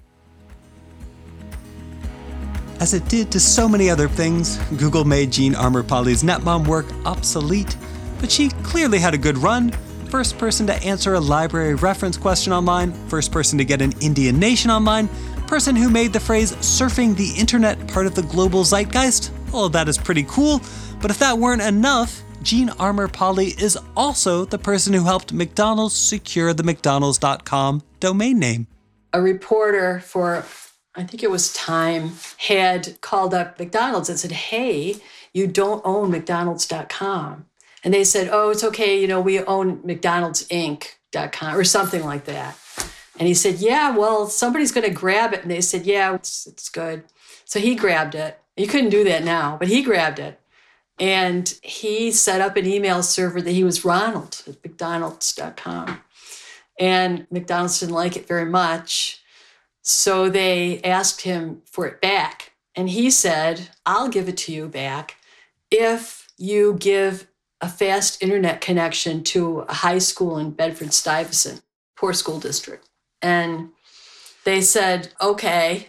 As 2.79 2.95
it 2.95 3.09
did 3.09 3.33
to 3.33 3.41
so 3.41 3.69
many 3.69 3.91
other 3.91 4.09
things, 4.09 4.59
Google 4.77 5.05
made 5.05 5.33
Jean 5.33 5.57
Armour 5.57 5.83
Polly's 5.83 6.23
NetMom 6.23 6.69
work 6.69 6.87
obsolete. 7.05 7.77
But 8.21 8.31
she 8.31 8.51
clearly 8.63 9.01
had 9.01 9.15
a 9.15 9.19
good 9.19 9.39
run 9.39 9.73
first 10.15 10.39
person 10.39 10.65
to 10.65 10.75
answer 10.75 11.15
a 11.15 11.21
library 11.21 11.75
reference 11.75 12.17
question 12.17 12.53
online, 12.53 12.93
first 13.09 13.33
person 13.33 13.59
to 13.59 13.65
get 13.65 13.83
an 13.83 13.91
Indian 14.01 14.39
nation 14.39 14.71
online, 14.71 15.09
person 15.49 15.75
who 15.75 15.91
made 15.91 16.13
the 16.13 16.21
phrase 16.21 16.53
surfing 16.59 17.17
the 17.17 17.33
internet 17.37 17.77
part 17.89 18.07
of 18.07 18.15
the 18.15 18.23
global 18.23 18.63
zeitgeist. 18.63 19.33
All 19.53 19.65
of 19.65 19.73
that 19.73 19.89
is 19.89 19.99
pretty 19.99 20.23
cool, 20.29 20.61
but 21.03 21.11
if 21.11 21.19
that 21.19 21.37
weren't 21.37 21.63
enough, 21.63 22.23
Jean 22.45 22.71
Armour 22.79 23.09
Polly 23.09 23.55
is 23.59 23.77
also 23.97 24.45
the 24.45 24.57
person 24.57 24.93
who 24.93 25.03
helped 25.03 25.33
McDonald's 25.33 25.97
secure 25.97 26.55
the 26.55 26.63
McDonald's.com 26.63 27.83
domain 27.99 28.39
name. 28.39 28.69
A 29.13 29.21
reporter 29.21 29.99
for, 29.99 30.45
I 30.95 31.03
think 31.03 31.25
it 31.25 31.31
was 31.33 31.53
Time, 31.55 32.13
had 32.37 33.01
called 33.01 33.35
up 33.35 33.59
McDonald's 33.59 34.09
and 34.09 34.21
said, 34.21 34.31
Hey, 34.31 34.95
you 35.33 35.49
don't 35.49 35.83
own 35.85 36.13
McDonald's.com. 36.13 37.47
And 37.85 37.93
they 37.93 38.03
said, 38.03 38.31
oh, 38.33 38.51
it's 38.51 38.65
okay, 38.65 38.99
you 38.99 39.07
know, 39.07 39.21
we 39.21 39.41
own 39.41 39.81
McDonald's 39.85 40.49
Inc.com 40.49 41.55
or 41.55 41.65
something 41.65 42.03
like 42.03 42.25
that. 42.25 42.59
And 43.19 43.29
he 43.29 43.35
said, 43.35 43.57
yeah, 43.57 43.97
well, 43.97 44.27
somebody's 44.27 44.73
going 44.73 44.89
to 44.89 44.93
grab 44.93 45.33
it. 45.35 45.43
And 45.43 45.51
they 45.51 45.61
said, 45.61 45.87
yeah, 45.87 46.15
it's, 46.15 46.47
it's 46.47 46.69
good. 46.69 47.05
So 47.45 47.61
he 47.61 47.75
grabbed 47.75 48.15
it. 48.15 48.41
You 48.57 48.67
couldn't 48.67 48.91
do 48.91 49.05
that 49.05 49.23
now, 49.23 49.57
but 49.59 49.69
he 49.69 49.83
grabbed 49.83 50.19
it. 50.19 50.41
And 50.99 51.53
he 51.63 52.11
set 52.11 52.41
up 52.41 52.57
an 52.57 52.67
email 52.67 53.03
server 53.03 53.43
that 53.43 53.51
he 53.51 53.65
was 53.65 53.85
Ronald 53.85 54.43
at 54.47 54.65
McDonald's.com. 54.65 56.01
And 56.79 57.27
McDonald's 57.31 57.81
didn't 57.81 57.95
like 57.95 58.17
it 58.17 58.27
very 58.27 58.47
much. 58.47 59.21
So 59.83 60.29
they 60.29 60.81
asked 60.83 61.21
him 61.23 61.63
for 61.67 61.87
it 61.87 62.01
back. 62.01 62.53
And 62.75 62.89
he 62.89 63.11
said, 63.11 63.69
I'll 63.85 64.09
give 64.09 64.29
it 64.29 64.37
to 64.39 64.53
you 64.53 64.69
back 64.69 65.17
if 65.71 66.29
you 66.37 66.75
give 66.75 67.29
a 67.65 67.69
fast 67.69 68.23
internet 68.23 68.61
connection 68.61 69.25
to 69.25 69.61
a 69.61 69.73
high 69.73 69.99
school 69.99 70.37
in 70.37 70.51
Bedford 70.51 70.93
Stuyvesant, 70.93 71.63
poor 71.97 72.13
school 72.13 72.39
district. 72.39 72.91
And 73.23 73.71
they 74.45 74.61
said, 74.61 75.15
okay. 75.19 75.89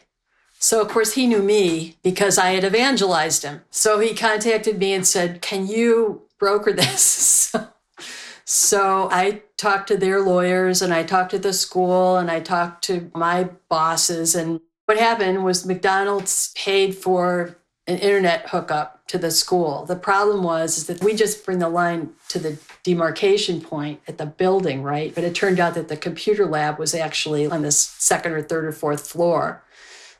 So, 0.57 0.81
of 0.81 0.87
course, 0.87 1.13
he 1.13 1.27
knew 1.27 1.43
me 1.43 1.97
because 2.01 2.37
I 2.37 2.51
had 2.51 2.63
evangelized 2.63 3.43
him. 3.43 3.61
So 3.71 3.99
he 3.99 4.15
contacted 4.15 4.79
me 4.79 4.93
and 4.93 5.05
said, 5.05 5.41
Can 5.41 5.67
you 5.67 6.21
broker 6.39 6.71
this? 6.71 7.53
so 8.45 9.09
I 9.11 9.43
talked 9.57 9.89
to 9.89 9.97
their 9.97 10.21
lawyers 10.21 10.81
and 10.81 10.93
I 10.93 11.03
talked 11.03 11.31
to 11.31 11.39
the 11.39 11.53
school 11.53 12.15
and 12.15 12.31
I 12.31 12.39
talked 12.39 12.85
to 12.85 13.11
my 13.13 13.49
bosses. 13.67 14.33
And 14.33 14.61
what 14.85 14.97
happened 14.97 15.43
was 15.43 15.65
McDonald's 15.65 16.53
paid 16.55 16.95
for 16.95 17.57
an 17.85 17.97
internet 17.97 18.49
hookup 18.49 18.94
to 19.07 19.17
the 19.17 19.29
school. 19.29 19.85
The 19.85 19.95
problem 19.95 20.43
was 20.43 20.77
is 20.77 20.87
that 20.87 21.03
we 21.03 21.13
just 21.15 21.45
bring 21.45 21.59
the 21.59 21.69
line 21.69 22.11
to 22.29 22.39
the 22.39 22.57
demarcation 22.83 23.61
point 23.61 24.01
at 24.07 24.17
the 24.17 24.25
building, 24.25 24.81
right? 24.81 25.13
But 25.13 25.23
it 25.23 25.35
turned 25.35 25.59
out 25.59 25.75
that 25.75 25.89
the 25.89 25.97
computer 25.97 26.45
lab 26.45 26.79
was 26.79 26.95
actually 26.95 27.45
on 27.45 27.61
the 27.61 27.71
second 27.71 28.31
or 28.31 28.41
third 28.41 28.65
or 28.65 28.71
fourth 28.71 29.07
floor. 29.07 29.63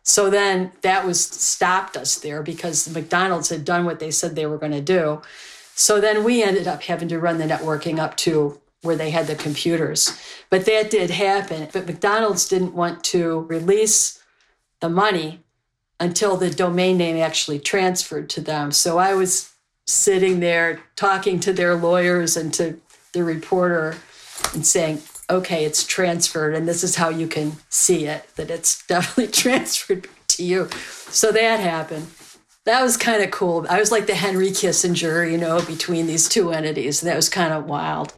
So 0.04 0.30
then 0.30 0.71
that 0.82 1.04
was 1.04 1.19
stopped 1.19 1.98
us 1.98 2.19
there 2.19 2.43
because 2.43 2.88
McDonald's 2.93 3.50
had 3.50 3.65
done 3.65 3.86
what 3.86 4.00
they 4.00 4.12
said 4.12 4.36
they 4.36 4.45
were 4.45 4.60
going 4.60 4.71
to 4.71 4.82
do. 4.82 5.21
So 5.74 6.00
then 6.00 6.24
we 6.24 6.43
ended 6.43 6.67
up 6.67 6.84
having 6.84 7.08
to 7.08 7.19
run 7.19 7.39
the 7.39 7.45
networking 7.45 7.98
up 7.98 8.15
to 8.17 8.62
where 8.84 8.95
they 8.95 9.10
had 9.10 9.26
the 9.26 9.36
computers. 9.36 10.15
But 10.52 10.65
that 10.67 10.91
did 10.91 11.10
happen. 11.10 11.67
But 11.74 11.88
McDonald's 11.88 12.48
didn't 12.48 12.76
want 12.76 13.04
to 13.06 13.39
release 13.41 14.21
the 14.80 14.89
money 14.89 15.43
until 15.99 16.38
the 16.38 16.49
domain 16.49 16.97
name 16.97 17.17
actually 17.17 17.60
transferred 17.60 18.29
to 18.31 18.41
them. 18.41 18.71
So 18.71 18.97
I 18.97 19.13
was 19.13 19.53
sitting 19.88 20.39
there 20.39 20.81
talking 20.95 21.39
to 21.41 21.53
their 21.53 21.75
lawyers 21.75 22.36
and 22.36 22.53
to 22.55 22.79
the 23.13 23.23
reporter 23.23 23.95
and 24.53 24.65
saying, 24.65 25.01
okay, 25.30 25.65
it's 25.65 25.86
transferred, 25.86 26.53
and 26.53 26.67
this 26.67 26.84
is 26.84 26.95
how 26.95 27.09
you 27.09 27.28
can 27.28 27.53
see 27.70 28.05
it, 28.05 28.28
that 28.36 28.51
it's 28.51 28.86
definitely 28.88 29.32
transferred 29.32 30.07
to 30.30 30.43
you. 30.43 30.70
So 31.09 31.32
that 31.32 31.59
happened. 31.59 32.07
That 32.65 32.82
was 32.82 32.97
kind 32.97 33.24
of 33.24 33.30
cool. 33.30 33.65
I 33.70 33.80
was 33.80 33.91
like 33.91 34.07
the 34.07 34.15
Henry 34.15 34.49
Kissinger, 34.49 35.32
you 35.32 35.38
know, 35.38 35.61
between 35.65 36.07
these 36.07 36.28
two 36.28 36.51
entities. 36.51 37.01
That 37.01 37.15
was 37.15 37.30
kind 37.30 37.53
of 37.53 37.65
wild. 37.65 38.15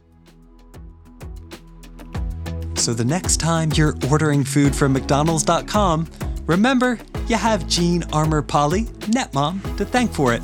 So 2.74 2.94
the 2.94 3.04
next 3.04 3.38
time 3.38 3.70
you're 3.74 3.94
ordering 4.10 4.44
food 4.44 4.74
from 4.74 4.94
McDonald's.com, 4.94 6.08
remember 6.46 6.98
you 7.28 7.36
have 7.36 7.66
Jean 7.68 8.04
Armour 8.12 8.42
Polly, 8.42 8.84
NetMom, 9.10 9.76
to 9.76 9.84
thank 9.84 10.12
for 10.12 10.32
it. 10.32 10.42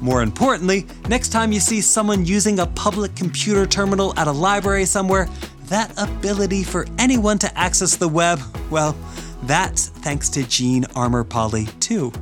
More 0.00 0.22
importantly, 0.22 0.86
next 1.08 1.30
time 1.30 1.52
you 1.52 1.60
see 1.60 1.80
someone 1.80 2.24
using 2.24 2.58
a 2.58 2.66
public 2.66 3.14
computer 3.14 3.66
terminal 3.66 4.18
at 4.18 4.26
a 4.26 4.32
library 4.32 4.84
somewhere, 4.84 5.28
that 5.66 5.92
ability 5.96 6.62
for 6.62 6.86
anyone 6.98 7.38
to 7.38 7.58
access 7.58 7.96
the 7.96 8.08
web, 8.08 8.40
well, 8.70 8.96
that's 9.44 9.88
thanks 9.88 10.28
to 10.30 10.42
Jean 10.44 10.84
Armour 10.96 11.24
Polly, 11.24 11.66
too. 11.80 12.12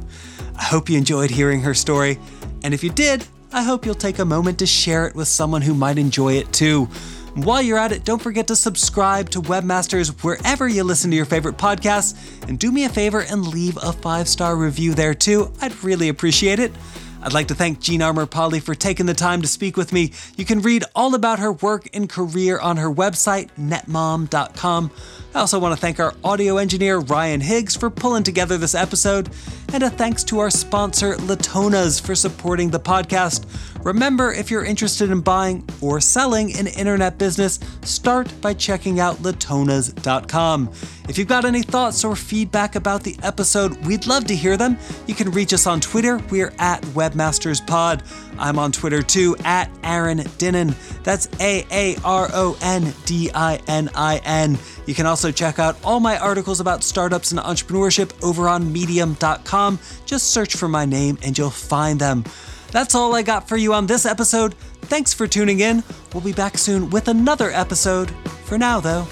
I 0.57 0.65
hope 0.65 0.89
you 0.89 0.99
enjoyed 0.99 1.31
hearing 1.31 1.61
her 1.63 1.75
story, 1.75 2.19
and 2.63 2.75
if 2.75 2.83
you 2.83 2.91
did, 2.91 3.27
I 3.53 3.63
hope 3.63 3.87
you'll 3.87 3.95
take 3.95 4.19
a 4.19 4.25
moment 4.25 4.59
to 4.59 4.67
share 4.67 5.07
it 5.07 5.15
with 5.15 5.29
someone 5.29 5.63
who 5.63 5.75
might 5.75 5.99
enjoy 5.99 6.35
it 6.35 6.53
too. 6.53 6.89
While 7.37 7.61
you're 7.61 7.77
at 7.77 7.93
it, 7.93 8.03
don't 8.03 8.23
forget 8.23 8.47
to 8.47 8.57
subscribe 8.57 9.29
to 9.31 9.43
Webmasters 9.43 10.25
wherever 10.25 10.67
you 10.67 10.83
listen 10.85 11.11
to 11.11 11.17
your 11.19 11.27
favorite 11.27 11.59
podcasts, 11.59 12.17
and 12.49 12.59
do 12.59 12.73
me 12.73 12.85
a 12.85 12.89
favor 12.89 13.21
and 13.21 13.47
leave 13.47 13.77
a 13.77 13.93
five 13.93 14.27
star 14.27 14.57
review 14.57 14.95
there 14.95 15.13
too. 15.13 15.53
I'd 15.61 15.85
really 15.85 16.09
appreciate 16.09 16.59
it. 16.59 16.73
I'd 17.21 17.35
like 17.35 17.49
to 17.49 17.55
thank 17.55 17.81
Jean 17.81 18.01
Armour 18.01 18.25
Polly 18.25 18.59
for 18.59 18.75
taking 18.75 19.05
the 19.05 19.13
time 19.13 19.43
to 19.43 19.49
speak 19.49 19.77
with 19.77 19.93
me. 19.93 20.13
You 20.37 20.47
can 20.47 20.63
read 20.63 20.85
all 20.95 21.15
about 21.15 21.39
her 21.39 21.53
work 21.53 21.91
and 21.93 22.09
career 22.09 22.59
on 22.59 22.79
her 22.79 22.91
website, 22.91 23.51
netmom.com. 23.59 24.91
I 25.37 25.41
also 25.41 25.59
want 25.59 25.75
to 25.75 25.81
thank 25.81 26.01
our 26.01 26.15
audio 26.25 26.57
engineer, 26.57 27.01
Ryan 27.01 27.43
Higgs, 27.43 27.77
for 27.77 27.91
pulling 27.91 28.23
together 28.23 28.57
this 28.57 28.75
episode, 28.75 29.29
and 29.75 29.83
a 29.83 29.91
thanks 29.91 30.25
to 30.25 30.39
our 30.39 30.49
sponsor, 30.49 31.15
Latona's, 31.17 32.01
for 32.01 32.15
supporting 32.15 32.71
the 32.71 32.81
podcast. 32.81 33.45
Remember, 33.85 34.33
if 34.33 34.51
you're 34.51 34.65
interested 34.65 35.11
in 35.11 35.21
buying 35.21 35.63
or 35.83 36.01
selling 36.01 36.57
an 36.57 36.67
internet 36.67 37.19
business, 37.19 37.61
start 37.83 38.33
by 38.41 38.55
checking 38.55 38.99
out 38.99 39.17
latonas.com. 39.19 40.73
If 41.09 41.19
you've 41.19 41.29
got 41.29 41.45
any 41.45 41.63
thoughts 41.63 42.03
or 42.03 42.17
feedback 42.17 42.75
about 42.75 43.05
the 43.05 43.17
episode, 43.23 43.77
we'd 43.87 44.07
love 44.07 44.25
to 44.25 44.35
hear 44.35 44.57
them. 44.57 44.77
You 45.07 45.15
can 45.15 45.31
reach 45.31 45.53
us 45.53 45.67
on 45.67 45.81
Twitter. 45.81 46.17
We're 46.31 46.53
at 46.59 46.83
WebmastersPod. 46.83 48.03
I'm 48.39 48.59
on 48.59 48.73
Twitter 48.73 49.03
too, 49.03 49.37
at 49.45 49.71
Aaron 49.85 50.19
Dinin. 50.19 50.75
That's 51.05 51.29
A 51.39 51.65
A 51.71 51.97
R 52.05 52.29
O 52.33 52.59
N 52.61 52.93
D 53.05 53.31
I 53.35 53.61
N 53.69 53.89
I 53.95 54.21
N. 54.25 54.59
You 54.87 54.95
can 54.95 55.07
also 55.27 55.33
check 55.33 55.59
out 55.59 55.77
all 55.83 55.99
my 55.99 56.17
articles 56.19 56.61
about 56.61 56.85
startups 56.85 57.33
and 57.33 57.41
entrepreneurship 57.41 58.13
over 58.23 58.49
on 58.49 58.73
medium.com. 58.73 59.77
Just 60.05 60.31
search 60.31 60.55
for 60.55 60.69
my 60.69 60.85
name 60.85 61.19
and 61.23 61.37
you'll 61.37 61.51
find 61.51 61.99
them. 61.99 62.23
That's 62.71 62.95
all 62.95 63.13
I 63.17 63.23
got 63.23 63.49
for 63.49 63.57
you 63.57 63.75
on 63.75 63.89
this 63.89 64.07
episode. 64.07 64.55
Thanks 64.83 65.13
for 65.13 65.27
tuning 65.27 65.61
in. 65.61 65.83
We'll 66.15 66.23
be 66.23 66.33
back 66.33 66.59
soon 66.59 66.91
with 66.91 67.09
another 67.09 67.51
episode. 67.51 68.13
For 68.45 68.57
now, 68.57 68.79
though, 68.79 69.05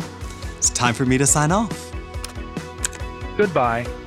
it's 0.56 0.70
time 0.70 0.94
for 0.94 1.04
me 1.04 1.18
to 1.18 1.26
sign 1.26 1.50
off. 1.50 1.92
Goodbye. 3.36 4.03